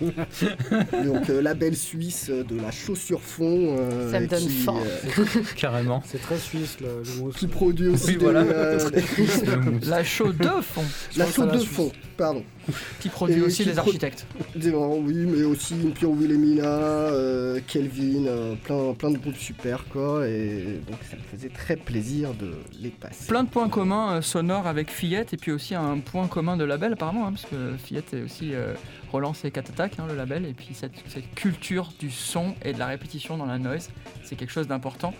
donc 1.04 1.30
euh, 1.30 1.40
label 1.42 1.76
suisse 1.76 2.28
de 2.30 2.60
la 2.60 2.70
chaussure 2.70 3.20
fond. 3.22 3.76
euh, 3.78 4.10
Ça 4.10 4.20
me 4.20 4.26
donne 4.26 4.40
qui, 4.40 4.48
faim. 4.50 4.76
euh, 4.84 5.22
Carrément. 5.56 6.02
C'est 6.06 6.20
très 6.20 6.38
suisse 6.38 6.76
le, 6.80 7.02
le 7.04 7.20
mousse. 7.22 7.36
qui 7.36 7.46
produit 7.46 7.88
aussi 7.88 8.06
Oui, 8.08 8.16
des, 8.16 8.24
voilà. 8.24 8.40
euh, 8.40 8.90
des- 9.80 9.86
La 9.88 10.04
chaude 10.04 10.36
de 10.38 10.48
fond, 10.62 10.82
la 11.16 11.24
la 11.26 11.30
de 11.52 11.58
fond, 11.58 11.92
pardon. 12.16 12.44
qui 13.00 13.08
produit 13.08 13.36
Et 13.36 13.42
aussi 13.42 13.62
qui 13.62 13.68
des 13.70 13.72
pro- 13.76 13.80
architectes. 13.86 14.26
Des- 14.54 14.70
oui, 14.70 15.14
mais 15.14 15.44
aussi 15.44 15.74
Pierre 15.94 16.10
Wilhelmina, 16.10 16.64
euh, 16.64 17.60
Kelvin, 17.66 18.26
euh, 18.26 18.54
plein, 18.64 18.94
plein 18.94 19.10
de 19.10 19.18
groupes 19.18 19.36
super 19.36 19.84
quoi. 19.88 20.26
Et 20.28 20.80
donc 20.88 20.98
ça 21.10 21.16
me 21.16 21.22
faisait 21.22 21.48
très 21.50 21.76
plaisir 21.76 22.34
de 22.34 22.52
les 22.80 22.90
passer. 22.90 23.26
Plein 23.26 23.44
de 23.44 23.48
points 23.48 23.68
communs 23.68 24.16
euh, 24.16 24.22
sonores 24.22 24.66
avec 24.66 24.90
Fillette 24.90 25.32
et 25.32 25.36
puis 25.36 25.52
aussi 25.52 25.74
un 25.74 25.98
point 25.98 26.26
commun 26.28 26.56
de 26.56 26.64
label 26.64 26.92
apparemment, 26.94 27.26
hein, 27.26 27.32
parce 27.32 27.46
que 27.46 27.76
Fillette 27.76 28.14
est 28.14 28.22
aussi 28.22 28.54
euh, 28.54 28.74
relance 29.12 29.44
et 29.44 29.52
hein, 29.56 30.06
le 30.08 30.14
label, 30.16 30.44
et 30.44 30.52
puis 30.52 30.68
cette, 30.72 30.92
cette 31.08 31.34
culture 31.34 31.92
du 31.98 32.10
son 32.10 32.54
et 32.62 32.72
de 32.72 32.78
la 32.78 32.86
répétition 32.86 33.36
dans 33.36 33.46
la 33.46 33.58
noise, 33.58 33.90
c'est 34.22 34.36
quelque 34.36 34.52
chose 34.52 34.66
d'important 34.66 35.14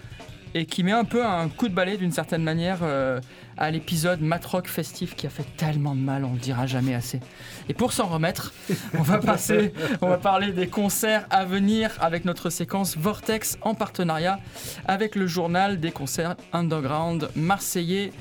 et 0.55 0.66
qui 0.66 0.82
met 0.82 0.92
un 0.92 1.05
peu 1.05 1.24
un 1.24 1.49
coup 1.49 1.68
de 1.68 1.74
balai 1.74 1.97
d'une 1.97 2.12
certaine 2.12 2.42
manière 2.42 2.78
euh, 2.82 3.20
à 3.57 3.70
l'épisode 3.70 4.20
Matrock 4.20 4.68
festif 4.68 5.14
qui 5.16 5.26
a 5.26 5.30
fait 5.30 5.47
tellement 5.57 5.94
de 5.94 6.01
mal, 6.01 6.24
on 6.24 6.34
le 6.34 6.38
dira 6.38 6.66
jamais 6.66 6.94
assez. 6.94 7.20
Et 7.68 7.74
pour 7.74 7.92
s'en 7.92 8.07
remettre, 8.07 8.53
on 8.99 9.03
va 9.03 9.18
passer, 9.18 9.72
on 10.03 10.09
va 10.09 10.18
parler 10.18 10.53
des 10.53 10.68
concerts 10.68 11.26
à 11.30 11.44
venir 11.44 11.90
avec 12.01 12.24
notre 12.24 12.51
séquence 12.51 12.97
Vortex 12.97 13.59
en 13.62 13.74
partenariat 13.74 14.38
avec 14.86 15.14
le 15.14 15.26
journal 15.26 15.80
des 15.80 15.90
concerts 15.90 16.36
underground 16.53 17.28
marseillais. 17.34 18.12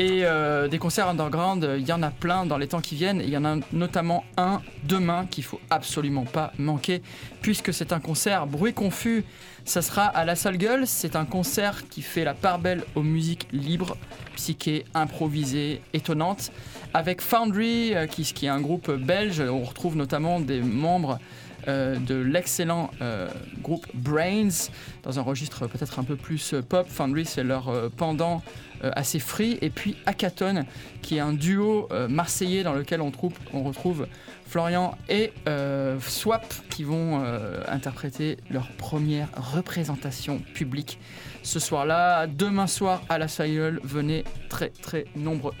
Et 0.00 0.24
euh, 0.24 0.68
des 0.68 0.78
concerts 0.78 1.08
underground, 1.08 1.64
euh, 1.64 1.76
il 1.76 1.86
y 1.86 1.92
en 1.92 2.04
a 2.04 2.10
plein 2.10 2.46
dans 2.46 2.56
les 2.56 2.68
temps 2.68 2.80
qui 2.80 2.94
viennent. 2.94 3.20
Il 3.20 3.30
y 3.30 3.36
en 3.36 3.44
a 3.44 3.56
notamment 3.72 4.24
un 4.36 4.62
demain 4.84 5.26
qu'il 5.26 5.42
faut 5.42 5.60
absolument 5.70 6.24
pas 6.24 6.52
manquer, 6.56 7.02
puisque 7.42 7.74
c'est 7.74 7.92
un 7.92 7.98
concert 7.98 8.46
bruit 8.46 8.72
confus. 8.72 9.24
Ça 9.64 9.82
sera 9.82 10.04
à 10.04 10.24
la 10.24 10.36
Salle 10.36 10.56
Gueule. 10.56 10.86
C'est 10.86 11.16
un 11.16 11.24
concert 11.24 11.88
qui 11.88 12.02
fait 12.02 12.22
la 12.22 12.34
part 12.34 12.60
belle 12.60 12.84
aux 12.94 13.02
musiques 13.02 13.48
libres, 13.52 13.96
psyché, 14.36 14.84
improvisées, 14.94 15.82
étonnantes. 15.92 16.52
Avec 16.94 17.20
Foundry, 17.20 17.92
euh, 17.96 18.06
qui, 18.06 18.22
est 18.46 18.48
un 18.48 18.60
groupe 18.60 18.92
belge, 18.92 19.40
on 19.40 19.64
retrouve 19.64 19.96
notamment 19.96 20.38
des 20.38 20.60
membres 20.60 21.18
de 21.66 22.14
l'excellent 22.14 22.90
euh, 23.00 23.28
groupe 23.62 23.86
Brains, 23.94 24.70
dans 25.02 25.18
un 25.18 25.22
registre 25.22 25.66
peut-être 25.66 25.98
un 25.98 26.04
peu 26.04 26.16
plus 26.16 26.54
euh, 26.54 26.62
pop. 26.62 26.86
Foundry, 26.88 27.24
c'est 27.24 27.44
leur 27.44 27.68
euh, 27.68 27.88
pendant 27.94 28.42
euh, 28.84 28.90
assez 28.94 29.18
free. 29.18 29.58
Et 29.60 29.70
puis 29.70 29.96
Hackathon, 30.06 30.64
qui 31.02 31.16
est 31.16 31.20
un 31.20 31.32
duo 31.32 31.88
euh, 31.90 32.08
marseillais 32.08 32.62
dans 32.62 32.74
lequel 32.74 33.00
on, 33.00 33.10
trouve, 33.10 33.32
on 33.52 33.62
retrouve 33.62 34.06
Florian 34.46 34.96
et 35.08 35.32
euh, 35.46 35.98
Swap, 36.00 36.46
qui 36.70 36.84
vont 36.84 37.22
euh, 37.22 37.62
interpréter 37.68 38.38
leur 38.50 38.68
première 38.72 39.28
représentation 39.54 40.38
publique 40.54 40.98
ce 41.42 41.58
soir-là. 41.58 42.26
Demain 42.26 42.66
soir 42.66 43.02
à 43.08 43.18
la 43.18 43.28
Saïeul, 43.28 43.80
venez 43.82 44.24
très 44.48 44.70
très 44.70 45.04
nombreux. 45.16 45.54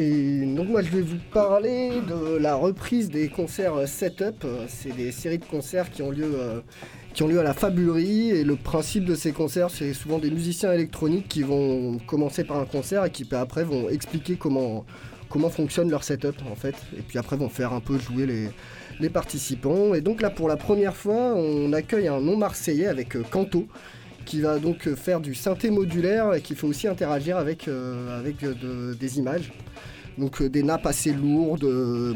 Et 0.00 0.44
donc 0.54 0.68
moi 0.68 0.80
je 0.80 0.90
vais 0.90 1.00
vous 1.00 1.18
parler 1.32 1.90
de 2.08 2.36
la 2.36 2.54
reprise 2.54 3.10
des 3.10 3.28
concerts 3.28 3.74
euh, 3.74 3.86
Setup. 3.86 4.44
Euh, 4.44 4.66
C'est 4.68 4.94
des 4.94 5.10
séries 5.10 5.38
de 5.38 5.44
concerts 5.44 5.90
qui 5.90 6.02
ont 6.02 6.12
lieu, 6.12 6.36
euh, 6.36 6.60
qui 7.14 7.24
ont 7.24 7.26
lieu 7.26 7.40
à 7.40 7.42
la 7.42 7.52
Fabulerie. 7.52 8.30
Et 8.30 8.44
le 8.44 8.54
principe 8.54 9.04
de 9.04 9.16
ces 9.16 9.32
concerts, 9.32 9.70
c'est 9.70 9.92
souvent 9.94 10.20
des 10.20 10.30
musiciens 10.30 10.72
électroniques 10.72 11.26
qui 11.26 11.42
vont 11.42 11.98
commencer 12.06 12.44
par 12.44 12.58
un 12.58 12.64
concert 12.64 13.04
et 13.06 13.10
qui 13.10 13.26
après 13.32 13.64
vont 13.64 13.88
expliquer 13.88 14.36
comment, 14.36 14.86
comment 15.28 15.50
fonctionne 15.50 15.90
leur 15.90 16.04
setup 16.04 16.36
en 16.48 16.54
fait. 16.54 16.76
Et 16.96 17.02
puis 17.02 17.18
après 17.18 17.36
vont 17.36 17.48
faire 17.48 17.72
un 17.72 17.80
peu 17.80 17.98
jouer 17.98 18.24
les, 19.00 19.10
participants. 19.10 19.94
Et 19.94 20.00
donc 20.00 20.22
là 20.22 20.30
pour 20.30 20.46
la 20.46 20.56
première 20.56 20.94
fois, 20.94 21.34
on 21.34 21.72
accueille 21.72 22.06
un 22.06 22.20
non 22.20 22.36
marseillais 22.36 22.86
avec 22.86 23.20
Canto 23.30 23.66
qui 24.28 24.42
va 24.42 24.58
donc 24.58 24.86
euh, 24.86 24.94
faire 24.94 25.20
du 25.20 25.34
synthé 25.34 25.70
modulaire 25.70 26.34
et 26.34 26.42
qui 26.42 26.54
fait 26.54 26.66
aussi 26.66 26.86
interagir 26.86 27.38
avec, 27.38 27.66
euh, 27.66 28.20
avec 28.20 28.44
euh, 28.44 28.52
de- 28.54 28.94
des 28.94 29.18
images. 29.18 29.50
Donc 30.18 30.42
des 30.42 30.64
nappes 30.64 30.86
assez 30.86 31.12
lourdes. 31.12 31.62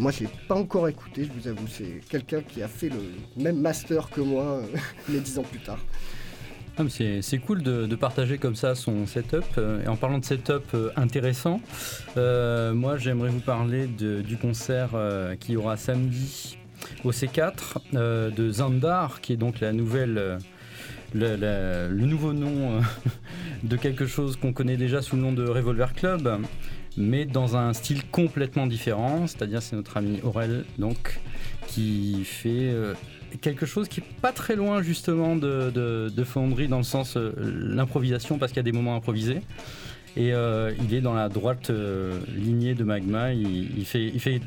moi, 0.01 0.11
j'ai 0.11 0.29
pas 0.49 0.57
encore 0.57 0.89
écouté, 0.89 1.25
je 1.25 1.41
vous 1.41 1.47
avoue. 1.47 1.69
C'est 1.69 2.01
quelqu'un 2.11 2.41
qui 2.43 2.61
a 2.61 2.67
fait 2.67 2.89
le 2.89 2.99
même 3.41 3.61
master 3.61 4.11
que 4.11 4.21
moi, 4.21 4.61
mais 5.09 5.21
dix 5.21 5.39
ans 5.39 5.45
plus 5.45 5.61
tard. 5.61 5.79
Ah, 6.77 6.83
C'est 6.89 7.39
cool 7.39 7.63
de, 7.63 7.95
partager 7.95 8.39
comme 8.39 8.57
ça 8.57 8.75
son 8.75 9.07
setup. 9.07 9.45
Et 9.85 9.87
en 9.87 9.95
parlant 9.95 10.19
de 10.19 10.25
setup 10.25 10.77
intéressant, 10.97 11.61
moi 12.17 12.97
j'aimerais 12.99 13.31
vous 13.31 13.39
parler 13.39 13.87
du 13.87 14.37
concert 14.37 14.91
qui 15.39 15.55
aura 15.55 15.77
samedi 15.77 16.59
au 17.05 17.13
C4 17.13 17.53
euh, 17.95 18.31
de 18.31 18.51
Zandar, 18.51 19.21
qui 19.21 19.35
est 19.35 19.37
donc 19.37 19.61
la 19.61 19.73
nouvelle, 19.73 20.39
le, 21.15 21.89
nouveau 21.91 22.33
nom 22.33 22.79
euh, 22.79 22.81
de 23.63 23.77
quelque 23.77 24.07
chose 24.07 24.37
qu'on 24.37 24.53
connaît 24.53 24.77
déjà 24.77 25.03
sous 25.03 25.17
le 25.17 25.23
nom 25.23 25.33
de 25.33 25.47
Revolver 25.47 25.93
Club, 25.95 26.41
mais 26.97 27.25
dans 27.25 27.57
un 27.57 27.73
style 27.73 28.05
complètement 28.11 28.67
différent. 28.67 29.27
C'est-à-dire 29.27 29.63
c'est 29.63 29.77
notre 29.77 29.97
ami 29.97 30.21
Aurel 30.23 30.65
donc 30.79 31.21
qui 31.67 32.25
fait 32.25 32.49
euh, 32.51 32.95
quelque 33.41 33.67
chose 33.67 33.89
qui 33.89 34.01
est 34.01 34.21
pas 34.21 34.33
très 34.33 34.57
loin 34.57 34.83
justement 34.83 35.37
de, 35.37 35.71
de, 35.71 36.67
dans 36.67 36.79
le 36.79 36.83
sens 36.83 37.17
euh, 37.17 37.33
l'improvisation 37.37 38.39
parce 38.39 38.53
qu'il 38.53 38.59
y 38.59 38.61
a 38.61 38.71
des 38.71 38.73
moments 38.73 38.97
improvisés. 38.97 39.41
Et 40.15 40.35
euh, 40.35 40.73
il 40.85 40.95
est 40.95 41.01
dans 41.01 41.15
la 41.15 41.31
droite 41.31 41.71
lignée 42.37 42.75
de 42.75 42.85
Magma. 42.85 43.33
Il 43.33 43.87
fait, 43.87 44.41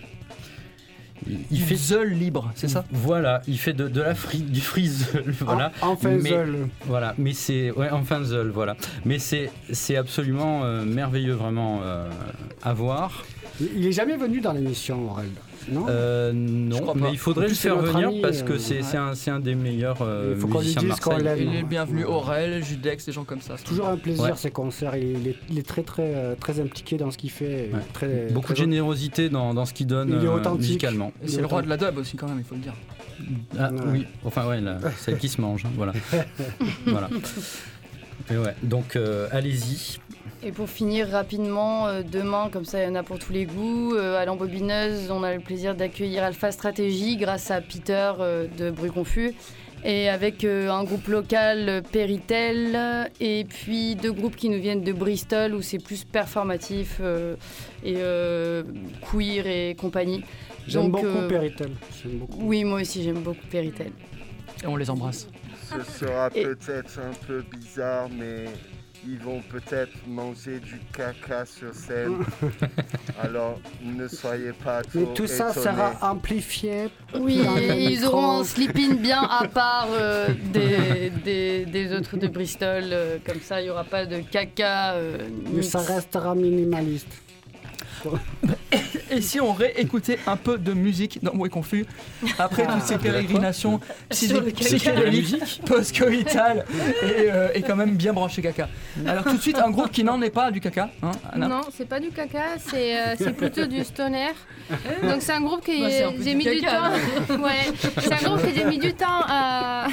il, 1.52 1.60
fait 1.62 1.76
Zeul 1.76 2.10
libre, 2.14 2.52
c'est 2.56 2.68
ça? 2.68 2.84
Voilà, 2.92 3.42
il 3.48 3.58
fait 3.58 3.74
de, 3.74 3.88
de 3.88 4.02
la 4.02 4.14
fri- 4.16 4.40
du 4.44 4.62
freeze, 4.62 5.08
voilà. 5.42 5.72
En- 5.82 5.90
enfin, 5.90 6.12
Mais- 6.22 6.30
Zeul. 6.30 6.68
Voilà, 6.86 7.14
mais 7.18 7.34
c'est 7.34 7.72
ouais, 7.72 7.90
enfin 7.92 8.24
Zeul, 8.24 8.50
voilà. 8.50 8.76
Mais 9.06 9.20
c'est 9.20 9.50
c'est 9.72 9.96
absolument 9.98 10.64
euh, 10.64 10.84
merveilleux 10.86 11.34
vraiment 11.34 11.80
euh, 11.84 12.10
à 12.64 12.74
voir. 12.74 13.26
Il 13.62 13.70
il 13.78 13.88
est 13.88 13.92
jamais 13.94 14.18
venu 14.18 14.42
dans 14.42 14.52
l'émission, 14.54 15.10
Aurel. 15.10 15.30
Non 15.70 15.86
Euh, 15.90 16.32
non, 16.34 16.94
mais 16.96 17.12
il 17.12 17.18
faudrait 17.18 17.48
le 17.48 17.54
faire 17.54 17.78
venir 17.80 18.10
ami, 18.10 18.22
parce 18.22 18.44
que 18.44 18.54
euh, 18.54 18.60
c'est 18.60 18.82
ouais. 18.82 19.30
un, 19.30 19.40
des 19.40 19.56
meilleurs 19.56 19.98
euh, 20.02 20.34
Il 20.36 20.42
faut 20.42 20.48
qu'on 20.48 20.60
lui 20.60 20.68
musiciens 20.68 20.82
de 20.84 20.88
dise 20.90 21.00
qu'on 21.00 21.10
Marseille. 21.12 21.26
l'aime. 21.40 21.48
Il 21.50 21.56
est 21.56 21.62
le 21.62 21.68
bienvenu. 21.68 22.04
Aurel, 22.06 22.64
Judex, 22.64 23.06
des 23.06 23.12
gens 23.12 23.24
comme 23.24 23.42
ça. 23.42 23.56
C'est 23.58 23.64
toujours 23.66 23.88
un 23.88 23.98
plaisir 23.98 24.24
Ouais. 24.26 24.32
ces 24.36 24.52
concerts. 24.52 24.96
Il 24.96 25.28
est, 25.28 25.36
il 25.50 25.58
est 25.60 25.68
très 25.68 25.84
très 25.84 26.14
euh, 26.16 26.36
très 26.40 26.60
impliqué 26.60 26.98
dans 26.98 27.10
ce 27.12 27.18
qu'il 27.18 27.32
fait. 27.32 27.70
Ouais. 27.74 27.80
Très, 27.94 28.28
Beaucoup 28.32 28.54
de 28.54 28.58
générosité 28.58 29.30
dans, 29.30 29.54
dans 29.54 29.66
ce 29.66 29.74
qu'il 29.74 29.88
donne 29.88 30.10
Il 30.10 30.24
est 30.26 30.28
euh, 30.28 30.36
authentique. 30.36 30.62
musicalement. 30.62 31.12
C'est 31.26 31.42
le 31.42 31.48
roi 31.48 31.62
de 31.62 31.70
la 31.70 31.78
dub 31.78 31.98
aussi 31.98 32.16
quand 32.16 32.28
même, 32.28 32.40
il 32.40 32.46
faut 32.46 32.56
le 32.56 32.62
dire. 32.62 32.74
Ah. 33.58 33.70
Oui, 33.88 34.06
enfin 34.26 34.46
ouais, 34.48 34.60
celle 35.00 35.18
qui 35.18 35.30
se 35.30 35.40
mange, 35.40 35.66
hein, 35.66 35.70
voilà. 35.76 35.94
voilà. 36.86 37.10
Et 38.32 38.38
ouais, 38.38 38.56
donc 38.64 38.96
euh, 38.96 39.28
allez-y. 39.32 40.00
Et 40.46 40.52
pour 40.52 40.70
finir 40.70 41.10
rapidement, 41.10 41.88
euh, 41.88 42.04
demain, 42.04 42.50
comme 42.52 42.66
ça 42.66 42.80
il 42.80 42.86
y 42.86 42.92
en 42.92 42.94
a 42.94 43.02
pour 43.02 43.18
tous 43.18 43.34
les 43.34 43.46
goûts, 43.46 43.96
euh, 43.96 44.22
à 44.22 44.26
l'embobineuse, 44.26 45.10
on 45.10 45.24
a 45.24 45.34
le 45.34 45.40
plaisir 45.40 45.74
d'accueillir 45.74 46.24
Alpha 46.24 46.52
Stratégie 46.52 47.18
grâce 47.18 47.50
à 47.50 47.62
Peter 47.62 48.12
euh, 48.20 48.46
de 48.56 48.70
Bruit 48.70 48.92
Confus. 48.92 49.34
Et 49.84 50.08
avec 50.08 50.44
euh, 50.44 50.70
un 50.70 50.84
groupe 50.84 51.08
local, 51.08 51.66
euh, 51.68 51.82
Peritel, 51.82 53.10
et 53.20 53.44
puis 53.46 53.96
deux 53.96 54.12
groupes 54.12 54.36
qui 54.36 54.50
nous 54.50 54.60
viennent 54.62 54.84
de 54.84 54.94
Bristol 54.94 55.56
où 55.56 55.62
c'est 55.64 55.84
plus 55.84 56.04
performatif 56.06 56.98
euh, 57.02 57.36
et 57.84 57.96
euh, 57.98 58.64
queer 59.12 59.48
et 59.48 59.76
compagnie. 59.76 60.24
J'aime 60.68 60.92
beaucoup 60.92 61.06
euh, 61.08 61.28
Peritel. 61.28 61.72
Oui, 62.38 62.64
moi 62.64 62.82
aussi 62.82 63.02
j'aime 63.04 63.20
beaucoup 63.22 63.46
Peritel. 63.50 63.92
Et 64.64 64.68
on 64.68 64.76
les 64.76 64.90
embrasse. 64.92 65.28
Ce 65.72 66.06
sera 66.06 66.30
Et- 66.36 66.44
peut-être 66.44 67.00
un 67.00 67.14
peu 67.28 67.44
bizarre, 67.52 68.10
mais 68.16 68.46
ils 69.08 69.20
vont 69.20 69.42
peut-être 69.50 69.92
manger 70.08 70.60
du 70.60 70.80
caca 70.96 71.46
sur 71.46 71.74
scène. 71.74 72.18
Alors 73.22 73.60
ne 73.84 74.08
soyez 74.08 74.52
pas 74.54 74.82
trop 74.82 75.00
Mais 75.00 75.14
tout 75.14 75.28
ça 75.28 75.52
étonnés. 75.52 75.66
sera 75.66 76.12
amplifié. 76.12 76.90
Oui, 77.20 77.42
ils 77.78 78.06
auront 78.06 78.40
un 78.42 78.44
sleep-in 78.44 78.96
bien 78.96 79.22
à 79.22 79.48
part 79.54 79.88
euh, 79.92 80.30
des, 80.52 81.12
des, 81.24 81.66
des 81.66 81.94
autres 81.96 82.18
de 82.18 82.28
Bristol. 82.28 82.84
euh, 82.92 83.18
comme 83.26 83.42
ça, 83.42 83.62
il 83.62 83.66
n'y 83.66 83.70
aura 83.70 83.84
pas 83.84 84.06
de 84.06 84.20
caca. 84.22 84.94
euh, 84.94 85.18
Mais 85.54 85.62
ça 85.62 85.80
restera 85.80 86.34
minimaliste. 86.36 87.08
et 89.12 89.22
si 89.22 89.40
on 89.40 89.54
réécoutait 89.54 90.20
un 90.28 90.36
peu 90.38 90.58
de 90.58 90.74
musique 90.74 91.20
dans 91.24 91.34
Bruit 91.34 91.50
Confus 91.50 91.86
après 92.40 92.66
toutes 92.66 92.82
ces 92.84 92.98
pérégrinations 92.98 93.80
psychédéliques, 94.10 95.62
post-coïtales 95.66 96.66
et, 97.04 97.30
euh, 97.32 97.50
et 97.54 97.62
quand 97.62 97.76
même 97.76 97.96
bien 97.96 98.14
branché 98.14 98.42
caca. 98.42 98.68
Alors 99.06 99.24
tout 99.24 99.36
de 99.38 99.42
suite, 99.42 99.58
un 99.60 99.70
groupe 99.72 99.92
qui 99.92 100.04
n'en 100.04 100.22
est 100.22 100.30
pas 100.30 100.52
du 100.52 100.60
caca. 100.62 100.90
Hein, 101.04 101.12
Anna 101.32 101.48
Non, 101.48 101.62
c'est 101.76 101.88
pas 101.88 102.00
du 102.00 102.10
caca, 102.10 102.58
c'est 102.60 102.98
euh, 102.98 103.32
plutôt 103.32 103.66
du 103.66 103.84
stoner. 103.84 104.30
Donc 105.04 105.22
c'est 105.22 105.34
un 105.34 105.42
groupe 105.42 105.64
que 105.64 105.80
Bah, 105.80 106.14
j'ai 106.24 106.36
mis 106.36 106.46
du 106.46 106.62
temps. 106.62 106.92
ouais, 107.44 107.74
c'est 108.00 108.14
un 108.14 108.30
groupe 108.30 108.42
que 108.42 108.54
j'ai 108.56 108.66
mis 108.66 108.80
du 108.80 108.94
temps 108.94 109.06
à, 109.28 109.88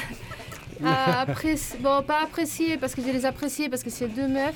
à 0.84 1.20
apprécier. 1.22 1.78
Bon, 1.80 2.02
pas 2.02 2.22
apprécier 2.22 2.76
parce 2.76 2.94
que 2.94 3.02
je 3.02 3.08
les 3.12 3.26
appréciais 3.26 3.68
parce 3.68 3.82
que 3.82 3.90
c'est 3.90 4.08
deux 4.08 4.28
meufs. 4.28 4.54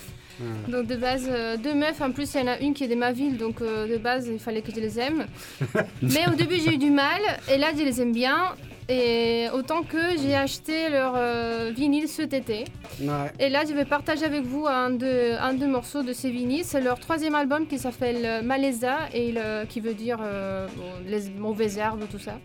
Donc 0.69 0.87
de 0.87 0.97
base, 0.97 1.27
euh, 1.31 1.57
deux 1.57 1.75
meufs. 1.75 2.01
En 2.01 2.11
plus, 2.13 2.35
il 2.35 2.41
y 2.41 2.43
en 2.43 2.47
a 2.49 2.59
une 2.59 2.75
qui 2.75 2.85
est 2.85 2.89
de 2.89 2.95
ma 2.95 3.13
ville, 3.13 3.37
donc 3.37 3.61
euh, 3.63 3.87
de 3.89 3.97
base, 3.97 4.29
il 4.31 4.39
fallait 4.39 4.63
que 4.63 4.71
je 4.73 4.81
les 4.81 4.99
aime. 5.01 5.27
Mais 6.03 6.27
au 6.29 6.35
début, 6.35 6.57
j'ai 6.57 6.75
eu 6.75 6.79
du 6.79 6.91
mal, 6.91 7.21
et 7.53 7.57
là, 7.59 7.69
je 7.77 7.83
les 7.83 8.01
aime 8.03 8.13
bien. 8.13 8.55
Et 8.89 9.47
autant 9.53 9.83
que 9.83 9.99
j'ai 10.23 10.37
acheté 10.37 10.89
leur 10.91 11.15
euh, 11.17 11.73
vinyle 11.75 12.07
cet 12.07 12.33
été. 12.33 12.65
Ouais. 13.01 13.33
Et 13.41 13.49
là, 13.49 13.65
je 13.69 13.73
vais 13.75 13.85
partager 13.85 14.25
avec 14.25 14.45
vous 14.45 14.65
un 14.69 14.91
de, 14.91 15.37
un 15.41 15.55
de 15.55 15.67
morceaux 15.67 16.05
de 16.05 16.13
ces 16.13 16.31
vinyles. 16.31 16.65
C'est 16.65 16.81
leur 16.81 17.01
troisième 17.01 17.35
album 17.35 17.67
qui 17.67 17.79
s'appelle 17.81 18.45
Maleza, 18.45 18.99
et 19.13 19.33
le- 19.33 19.65
qui 19.67 19.81
veut 19.81 19.95
dire 19.95 20.19
bon, 20.19 20.85
les 21.05 21.29
mauvaises 21.31 21.79
herbes, 21.79 22.05
tout 22.09 22.21
ça. 22.21 22.39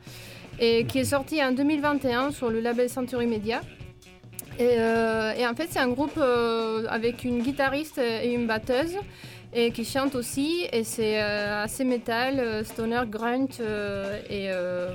Et 0.60 0.86
qui 0.86 1.00
est 1.00 1.06
sorti 1.06 1.44
en 1.44 1.52
2021 1.52 2.32
sur 2.32 2.50
le 2.50 2.60
label 2.60 2.89
Century 2.89 3.28
Media. 3.28 3.62
Et, 4.62 4.76
euh, 4.78 5.34
et 5.34 5.47
en 5.47 5.55
fait, 5.55 5.70
c'est 5.72 5.80
un 5.80 5.88
groupe 5.88 6.18
euh, 6.18 6.86
avec 6.88 7.24
une 7.24 7.41
guitariste 7.41 7.97
et 7.97 8.32
une 8.32 8.45
batteuse. 8.45 8.95
Et 9.53 9.72
qui 9.72 9.84
chante 9.84 10.16
aussi, 10.16 10.66
et 10.72 10.86
c'est 10.86 11.22
euh, 11.22 11.64
assez 11.64 11.84
métal, 11.84 12.39
euh, 12.39 12.64
stoner, 12.64 13.01
grunt, 13.05 13.59
et 14.30 14.47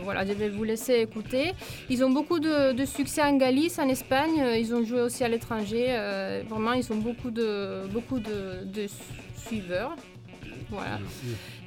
voilà, 0.03 0.25
je 0.25 0.33
vais 0.33 0.49
vous 0.49 0.65
laisser 0.65 0.95
écouter. 0.95 1.53
Ils 1.91 2.03
ont 2.03 2.09
beaucoup 2.09 2.39
de, 2.39 2.85
succès 2.87 3.23
en 3.23 3.37
Galice, 3.37 3.79
en 3.79 3.89
Espagne, 3.89 4.43
ils 4.57 4.75
ont 4.75 4.83
joué 4.83 5.03
aussi 5.03 5.25
à 5.25 5.29
l'étranger, 5.29 5.89
vraiment 6.49 6.73
ils 6.73 6.91
ont 6.91 6.97
beaucoup 6.97 7.31
de, 7.31 7.87
beaucoup 7.93 8.19
de, 8.19 8.65
de 8.65 8.87
suiveurs. 9.37 9.95
Voilà. 10.71 11.01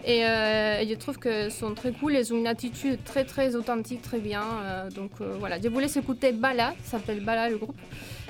Et, 0.06 0.26
euh, 0.26 0.88
je 0.88 0.94
trouve 0.96 1.20
qu'ils 1.20 1.52
sont 1.52 1.74
très 1.74 1.92
cool, 1.92 2.14
ils 2.14 2.34
ont 2.34 2.38
une 2.38 2.48
attitude 2.48 3.04
très 3.04 3.26
très 3.26 3.56
authentique, 3.56 4.02
très 4.02 4.20
bien. 4.20 4.44
euh, 4.44 4.90
donc 4.90 5.12
euh, 5.22 5.36
voilà, 5.40 5.60
je 5.60 5.68
vous 5.68 5.80
laisse 5.80 5.98
écouter 5.98 6.32
Bala, 6.32 6.74
ça 6.84 6.98
s'appelle 6.98 7.24
Bala 7.24 7.50
le 7.50 7.58
groupe. 7.58 7.78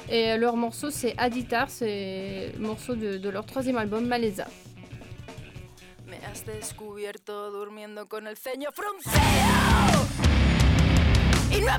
Et 0.10 0.36
leur 0.38 0.56
morceau 0.56 0.90
c'est 0.90 1.14
Aditar, 1.18 1.70
c'est 1.70 2.52
le 2.58 2.66
morceau 2.66 2.96
de, 2.96 3.30
leur 3.30 3.46
troisième 3.46 3.78
album 3.78 4.08
Maleza. 4.08 4.48
Me 6.08 6.16
has 6.16 6.44
descubierto 6.46 7.52
durmiendo 7.52 8.08
con 8.08 8.26
el 8.26 8.36
ceño 8.36 8.70
y 11.52 11.62
no 11.62 11.72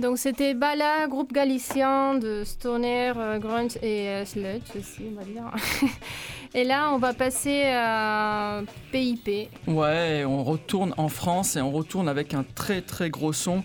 Donc 0.00 0.16
c'était 0.16 0.54
Bala, 0.54 1.08
groupe 1.08 1.30
galicien 1.30 2.14
de 2.14 2.42
stoner, 2.42 3.12
euh, 3.16 3.38
grunge 3.38 3.76
et 3.82 4.08
euh, 4.08 4.24
sludge 4.24 4.62
aussi, 4.78 5.02
on 5.12 5.20
va 5.20 5.24
dire. 5.24 5.90
et 6.54 6.64
là, 6.64 6.90
on 6.94 6.96
va 6.96 7.12
passer 7.12 7.64
à 7.66 8.62
PIP. 8.92 9.50
Ouais, 9.66 10.24
on 10.26 10.42
retourne 10.42 10.94
en 10.96 11.08
France 11.08 11.56
et 11.56 11.60
on 11.60 11.70
retourne 11.70 12.08
avec 12.08 12.32
un 12.32 12.44
très 12.54 12.80
très 12.80 13.10
gros 13.10 13.34
son. 13.34 13.62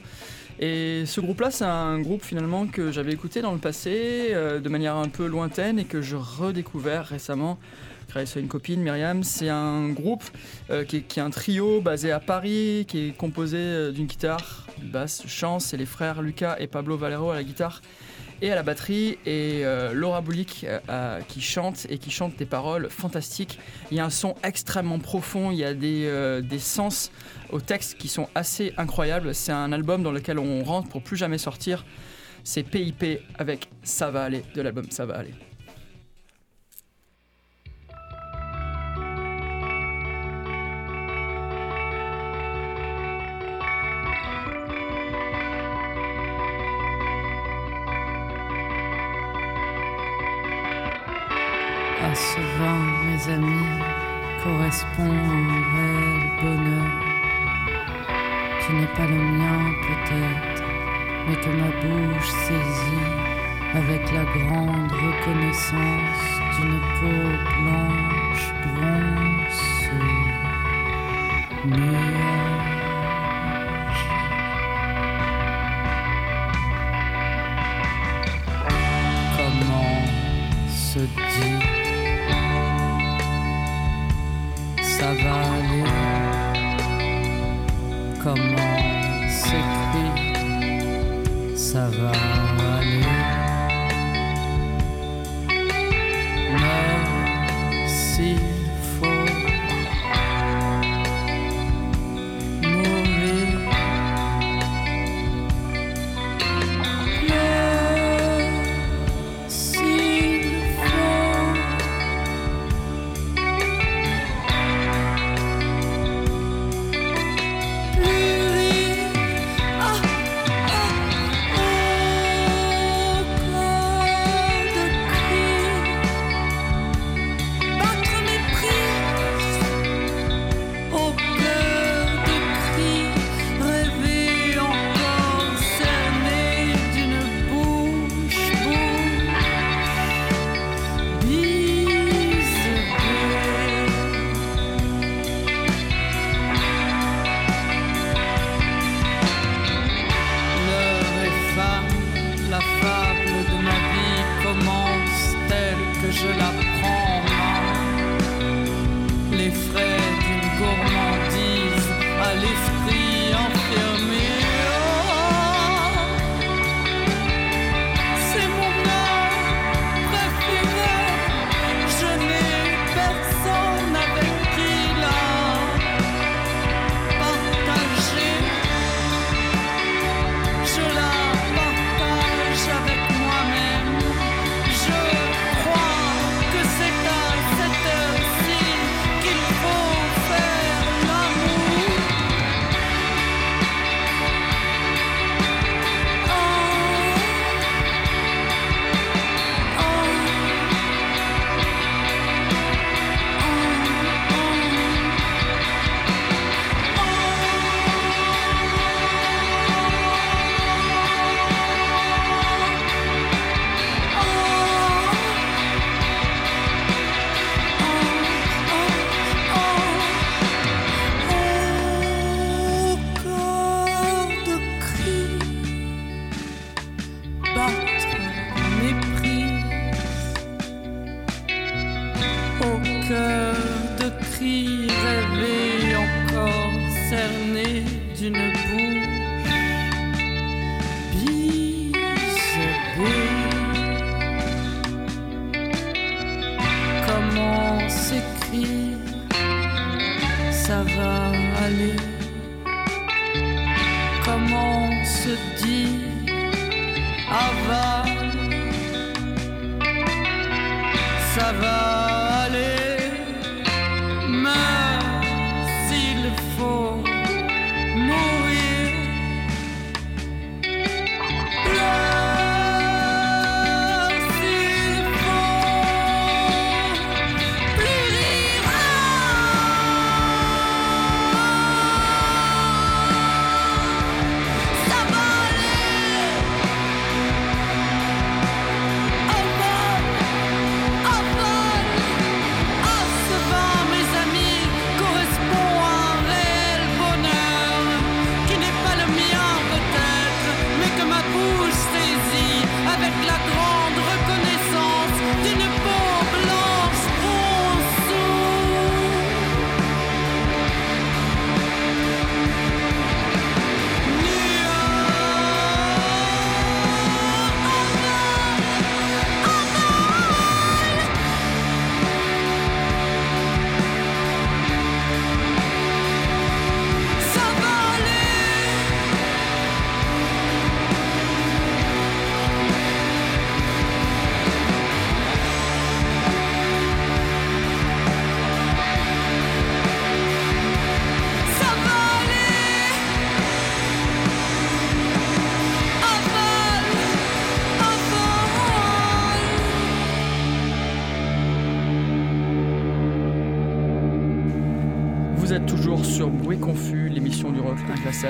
Et 0.59 1.05
ce 1.05 1.21
groupe-là, 1.21 1.51
c'est 1.51 1.65
un 1.65 1.99
groupe 1.99 2.21
finalement 2.21 2.67
que 2.67 2.91
j'avais 2.91 3.13
écouté 3.13 3.41
dans 3.41 3.53
le 3.53 3.57
passé 3.57 4.29
euh, 4.31 4.59
de 4.59 4.67
manière 4.67 4.95
un 4.95 5.07
peu 5.07 5.27
lointaine 5.27 5.79
et 5.79 5.85
que 5.85 6.01
je 6.01 6.17
redécouvert 6.17 7.05
récemment 7.05 7.57
grâce 8.09 8.37
à 8.37 8.39
une 8.39 8.47
copine, 8.47 8.81
Myriam. 8.81 9.23
C'est 9.23 9.49
un 9.49 9.89
groupe 9.89 10.23
euh, 10.69 10.83
qui, 10.83 10.97
est, 10.97 11.17
un 11.17 11.29
trio 11.29 11.81
basé 11.81 12.11
à 12.11 12.19
Paris, 12.19 12.85
qui 12.87 13.09
est 13.09 13.17
composé 13.17 13.57
euh, 13.57 13.91
d'une 13.91 14.05
guitare, 14.05 14.67
basse, 14.83 15.23
chant. 15.27 15.59
C'est 15.59 15.77
les 15.77 15.85
frères 15.85 16.21
Lucas 16.21 16.55
et 16.59 16.67
Pablo 16.67 16.97
Valero 16.97 17.31
à 17.31 17.35
la 17.35 17.43
guitare 17.43 17.81
et 18.41 18.51
à 18.51 18.55
la 18.55 18.63
batterie 18.63 19.17
et 19.25 19.61
euh, 19.63 19.93
Laura 19.93 20.19
Boulic 20.19 20.65
euh, 20.89 21.21
qui 21.27 21.39
chante 21.39 21.87
et 21.89 21.97
qui 21.97 22.11
chante 22.11 22.35
des 22.35 22.45
paroles 22.45 22.89
fantastiques. 22.89 23.59
Il 23.91 23.97
y 23.97 23.99
a 23.99 24.05
un 24.05 24.09
son 24.09 24.35
extrêmement 24.43 24.99
profond, 24.99 25.51
il 25.51 25.57
y 25.57 25.63
a 25.63 25.73
des, 25.73 26.41
des 26.43 26.59
sens 26.59 27.11
aux 27.51 27.61
textes 27.61 27.97
qui 27.97 28.07
sont 28.07 28.27
assez 28.35 28.73
incroyables. 28.77 29.33
C'est 29.33 29.53
un 29.53 29.71
album 29.71 30.03
dans 30.03 30.11
lequel 30.11 30.39
on 30.39 30.63
rentre 30.63 30.89
pour 30.89 31.01
plus 31.01 31.17
jamais 31.17 31.37
sortir. 31.37 31.85
C'est 32.43 32.63
PIP 32.63 33.21
avec 33.39 33.69
Ça 33.83 34.11
va 34.11 34.23
aller 34.23 34.43
de 34.53 34.61
l'album 34.61 34.85
Ça 34.91 35.05
va 35.05 35.15
aller. 35.15 35.33
Correspond 54.45 55.09
un 55.09 55.47
réel 55.73 56.21
bonheur 56.41 57.01
qui 58.61 58.71
n'est 58.73 58.93
pas 58.97 59.07
le 59.07 59.19
mien 59.37 59.59
peut-être, 59.87 60.63
mais 61.27 61.37
que 61.43 61.51
ma 61.61 61.69
bouche 61.81 62.31
saisit 62.45 63.09
avec 63.73 64.03
la 64.13 64.25
grande 64.37 64.91
reconnaissance 64.91 66.25
d'une 66.55 66.79
peau 66.95 67.23
blanche 67.57 68.47
bronzée. 68.65 70.05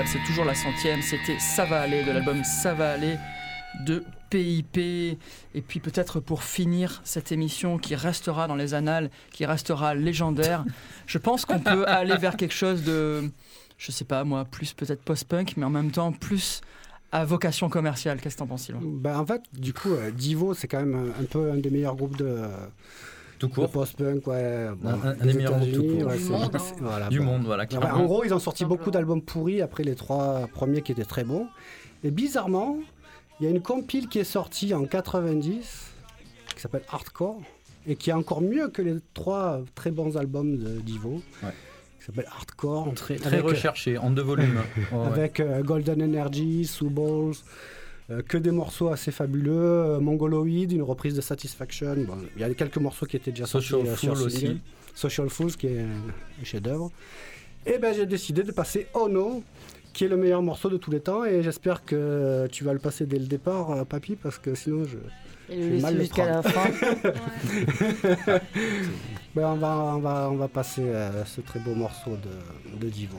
C'est 0.04 0.22
toujours 0.26 0.44
la 0.44 0.54
centième. 0.54 1.00
C'était 1.00 1.38
Ça 1.38 1.64
va 1.64 1.80
aller 1.80 2.04
de 2.04 2.12
l'album 2.12 2.44
Ça 2.44 2.74
va 2.74 2.92
aller 2.92 3.16
de 3.84 4.04
PIP. 4.30 4.76
Et 4.76 5.62
puis 5.66 5.80
peut-être 5.80 6.20
pour 6.20 6.42
finir 6.42 7.00
cette 7.04 7.32
émission 7.32 7.78
qui 7.78 7.94
restera 7.94 8.46
dans 8.46 8.56
les 8.56 8.74
annales, 8.74 9.10
qui 9.32 9.46
restera 9.46 9.94
légendaire, 9.94 10.64
je 11.06 11.18
pense 11.18 11.44
qu'on 11.44 11.60
peut 11.60 11.86
aller 11.86 12.16
vers 12.16 12.36
quelque 12.36 12.54
chose 12.54 12.84
de, 12.84 13.30
je 13.78 13.92
sais 13.92 14.04
pas 14.04 14.24
moi, 14.24 14.44
plus 14.44 14.74
peut-être 14.74 15.02
post-punk, 15.02 15.54
mais 15.56 15.64
en 15.64 15.70
même 15.70 15.90
temps 15.90 16.12
plus 16.12 16.60
à 17.12 17.24
vocation 17.24 17.70
commerciale. 17.70 18.20
Qu'est-ce 18.20 18.34
que 18.34 18.40
t'en 18.40 18.46
penses, 18.46 18.64
Sylvain? 18.64 18.80
Ben, 18.82 19.18
en 19.18 19.24
fait, 19.24 19.42
du 19.52 19.72
coup, 19.72 19.92
euh, 19.92 20.10
Divo, 20.10 20.52
c'est 20.54 20.68
quand 20.68 20.80
même 20.80 20.94
un, 20.94 21.22
un 21.22 21.24
peu 21.24 21.52
un 21.52 21.56
des 21.56 21.70
meilleurs 21.70 21.96
groupes 21.96 22.16
de, 22.16 22.42
Tout 23.38 23.48
court. 23.48 23.70
post-punk. 23.70 24.26
Ouais, 24.26 24.68
bon, 24.76 24.88
Un- 24.88 25.08
un 25.08 25.14
des 25.14 25.34
meilleurs 25.34 25.52
groupes 25.58 25.72
tout 25.72 25.80
États-Unis, 25.82 25.98
court. 26.00 26.08
ouais, 26.10 26.16
Du 26.16 26.22
c'est- 26.24 26.30
monde, 26.30 26.50
hein. 26.54 26.58
voilà, 26.80 27.08
Du 27.08 27.18
bah. 27.18 27.24
monde, 27.24 27.42
voilà. 27.44 27.62
Ouais, 27.64 27.66
clairement. 27.68 27.94
en 28.00 28.04
gros, 28.04 28.24
ils 28.24 28.32
ont 28.34 28.38
sorti 28.38 28.64
beaucoup 28.64 28.90
d'albums 28.90 29.22
pourris 29.22 29.60
après 29.62 29.82
les 29.84 29.94
trois 29.94 30.48
premiers 30.54 30.82
qui 30.82 30.92
étaient 30.92 31.04
très 31.04 31.24
bons. 31.24 31.46
Et 32.04 32.10
bizarrement, 32.10 32.78
il 33.40 33.44
y 33.44 33.46
a 33.48 33.50
une 33.50 33.60
compile 33.62 34.08
qui 34.08 34.18
est 34.18 34.24
sortie 34.24 34.72
en 34.74 34.84
90 34.86 35.92
qui 36.54 36.60
s'appelle 36.60 36.82
Hardcore 36.90 37.40
et 37.86 37.96
qui 37.96 38.10
est 38.10 38.14
encore 38.14 38.40
mieux 38.40 38.68
que 38.68 38.80
les 38.82 38.96
trois 39.14 39.60
très 39.74 39.90
bons 39.90 40.16
albums 40.16 40.56
de 40.56 40.80
Divo. 40.80 41.20
Ouais. 41.42 41.50
Qui 42.00 42.06
s'appelle 42.06 42.26
Hardcore. 42.34 42.92
Très, 42.94 43.16
très 43.16 43.34
avec, 43.38 43.44
recherché, 43.44 43.98
en 43.98 44.10
deux 44.10 44.22
volumes. 44.22 44.60
Ouais. 44.92 45.06
avec 45.06 45.40
euh, 45.40 45.62
Golden 45.62 46.02
Energy, 46.02 46.64
Sue 46.64 46.88
Balls, 46.88 47.34
euh, 48.10 48.22
que 48.22 48.38
des 48.38 48.50
morceaux 48.50 48.88
assez 48.88 49.10
fabuleux. 49.10 49.52
euh, 49.54 50.00
Mongoloid, 50.00 50.70
une 50.72 50.82
reprise 50.82 51.14
de 51.14 51.20
Satisfaction. 51.20 51.94
Bon, 52.06 52.16
il 52.36 52.40
y 52.40 52.44
a 52.44 52.52
quelques 52.54 52.78
morceaux 52.78 53.06
qui 53.06 53.16
étaient 53.16 53.30
déjà 53.32 53.46
Social 53.46 53.80
sortis 53.86 53.90
euh, 53.90 53.96
sur 53.96 54.16
Fool 54.16 54.26
aussi. 54.26 54.60
Social 54.94 55.28
Fools, 55.28 55.52
qui 55.56 55.66
est 55.66 55.80
un 55.80 56.44
chef-d'œuvre. 56.44 56.90
Et 57.66 57.78
ben 57.78 57.92
j'ai 57.94 58.06
décidé 58.06 58.42
de 58.44 58.52
passer 58.52 58.86
Oh 58.94 59.08
No, 59.08 59.42
qui 59.92 60.04
est 60.04 60.08
le 60.08 60.16
meilleur 60.16 60.40
morceau 60.42 60.68
de 60.70 60.76
tous 60.76 60.90
les 60.90 61.00
temps. 61.00 61.24
Et 61.24 61.42
j'espère 61.42 61.84
que 61.84 62.46
tu 62.52 62.62
vas 62.64 62.72
le 62.72 62.78
passer 62.78 63.06
dès 63.06 63.18
le 63.18 63.26
départ, 63.26 63.70
euh, 63.72 63.84
papy, 63.84 64.16
parce 64.16 64.38
que 64.38 64.54
sinon 64.54 64.84
je. 64.84 64.98
Et 65.48 65.62
J'ai 65.62 65.70
le 65.70 65.78
mal 65.80 65.96
jusqu'à 66.00 66.26
la 66.26 66.42
fin. 66.42 66.70
Ben, 69.34 69.48
on, 69.48 69.56
va, 69.56 69.76
on, 69.94 69.98
va, 69.98 70.28
on 70.32 70.36
va 70.36 70.48
passer 70.48 70.80
euh, 70.82 71.24
ce 71.26 71.42
très 71.42 71.60
beau 71.60 71.74
morceau 71.74 72.12
de, 72.16 72.78
de 72.78 72.88
Divo. 72.90 73.18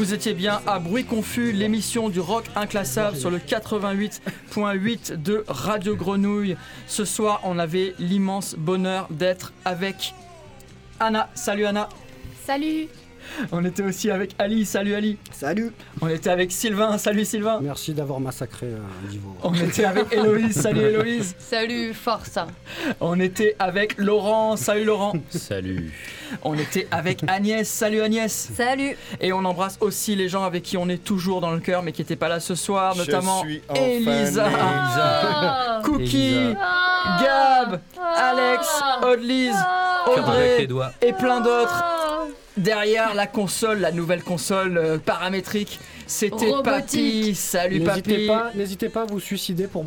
Vous 0.00 0.14
étiez 0.14 0.32
bien 0.32 0.62
à 0.66 0.78
Bruit 0.78 1.04
Confus, 1.04 1.52
l'émission 1.52 2.08
du 2.08 2.20
rock 2.20 2.46
inclassable 2.56 3.18
sur 3.18 3.30
le 3.30 3.36
88.8 3.36 5.20
de 5.20 5.44
Radio 5.46 5.94
Grenouille. 5.94 6.56
Ce 6.86 7.04
soir, 7.04 7.42
on 7.44 7.58
avait 7.58 7.94
l'immense 7.98 8.54
bonheur 8.56 9.08
d'être 9.10 9.52
avec 9.66 10.14
Anna. 11.00 11.28
Salut 11.34 11.66
Anna. 11.66 11.90
Salut 12.46 12.88
On 13.52 13.64
était 13.64 13.82
aussi 13.82 14.10
avec 14.10 14.34
Ali. 14.38 14.64
Salut 14.64 14.94
Ali. 14.94 15.18
Salut 15.32 15.72
On 16.00 16.08
était 16.08 16.30
avec 16.30 16.52
Sylvain. 16.52 16.98
Salut 16.98 17.24
Sylvain. 17.24 17.60
Merci 17.62 17.92
d'avoir 17.94 18.20
massacré 18.20 18.66
euh, 18.66 18.78
Divo. 19.08 19.36
On 19.42 19.54
était 19.54 19.84
avec 19.84 20.12
Héloïse. 20.12 20.60
Salut 20.60 20.80
Héloïse. 20.80 21.34
Salut, 21.38 21.94
force. 21.94 22.38
On 23.00 23.18
était 23.20 23.56
avec 23.58 23.98
Laurent. 23.98 24.56
Salut 24.56 24.84
Laurent. 24.84 25.12
Salut. 25.30 25.92
On 26.42 26.54
était 26.54 26.86
avec 26.90 27.22
Agnès. 27.26 27.68
Salut 27.68 28.00
Agnès. 28.02 28.50
Salut 28.54 28.96
Et 29.20 29.32
on 29.32 29.44
embrasse 29.44 29.78
aussi 29.80 30.14
les 30.16 30.28
gens 30.28 30.44
avec 30.44 30.62
qui 30.62 30.76
on 30.76 30.88
est 30.88 31.02
toujours 31.02 31.40
dans 31.40 31.50
le 31.50 31.60
cœur 31.60 31.82
mais 31.82 31.92
qui 31.92 32.02
n'étaient 32.02 32.16
pas 32.16 32.28
là 32.28 32.40
ce 32.40 32.54
soir, 32.54 32.94
Je 32.94 33.00
notamment 33.00 33.40
suis 33.42 33.62
enfin 33.68 33.80
Elisa, 33.82 34.48
né. 34.48 34.56
Ah. 34.58 35.80
Cookie, 35.84 36.34
Elisa. 36.34 36.58
Gab, 37.22 37.80
Alex, 38.16 38.68
Odlise, 39.02 39.56
Audrey 40.06 40.68
et 41.02 41.12
plein 41.12 41.40
d'autres. 41.40 41.99
Derrière 42.56 43.14
la 43.14 43.26
console, 43.26 43.78
la 43.80 43.92
nouvelle 43.92 44.22
console 44.22 44.76
euh, 44.76 44.98
paramétrique, 44.98 45.78
c'était 46.06 46.46
Robotique. 46.50 46.64
Papy. 47.24 47.34
Salut 47.36 47.78
N'hésitez 47.80 48.12
Papy. 48.12 48.26
pas, 48.26 48.50
n'hésitez 48.56 48.88
pas 48.88 49.02
à 49.02 49.04
vous 49.04 49.20
suicider 49.20 49.66
pour 49.68 49.84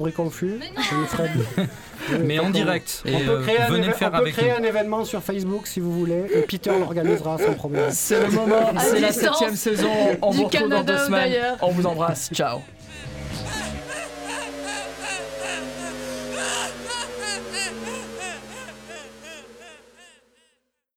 vous 0.95 1.05
ferai- 1.05 1.29
Mais 2.25 2.39
en 2.39 2.49
direct. 2.49 3.03
Et 3.05 3.15
On 3.15 3.19
peut 3.19 3.29
euh, 3.31 3.41
créer, 3.43 3.59
un, 3.59 3.69
venez 3.69 3.87
le 3.87 3.91
éve- 3.91 3.95
faire 3.97 4.07
on 4.09 4.11
peut 4.11 4.17
avec 4.23 4.33
créer 4.35 4.49
nous. 4.51 4.55
un 4.65 4.67
événement 4.67 5.03
sur 5.05 5.21
Facebook 5.21 5.67
si 5.67 5.81
vous 5.81 5.91
voulez 5.91 6.23
et 6.33 6.41
Peter 6.41 6.71
l'organisera 6.79 7.37
sans 7.37 7.53
problème. 7.53 7.89
C'est 7.91 8.19
le 8.21 8.31
moment, 8.31 8.71
c'est 8.79 8.99
la 8.99 9.09
distance. 9.09 9.37
septième 9.39 9.55
saison. 9.57 9.89
On 10.21 10.31
Du 10.31 10.37
vous 10.37 10.43
retrouve 10.45 10.69
dans 10.69 10.77
Canada, 10.83 10.93
deux 10.93 11.05
semaines. 11.05 11.21
d'ailleurs. 11.31 11.57
On 11.61 11.71
vous 11.71 11.85
embrasse. 11.85 12.29
Ciao. 12.33 12.59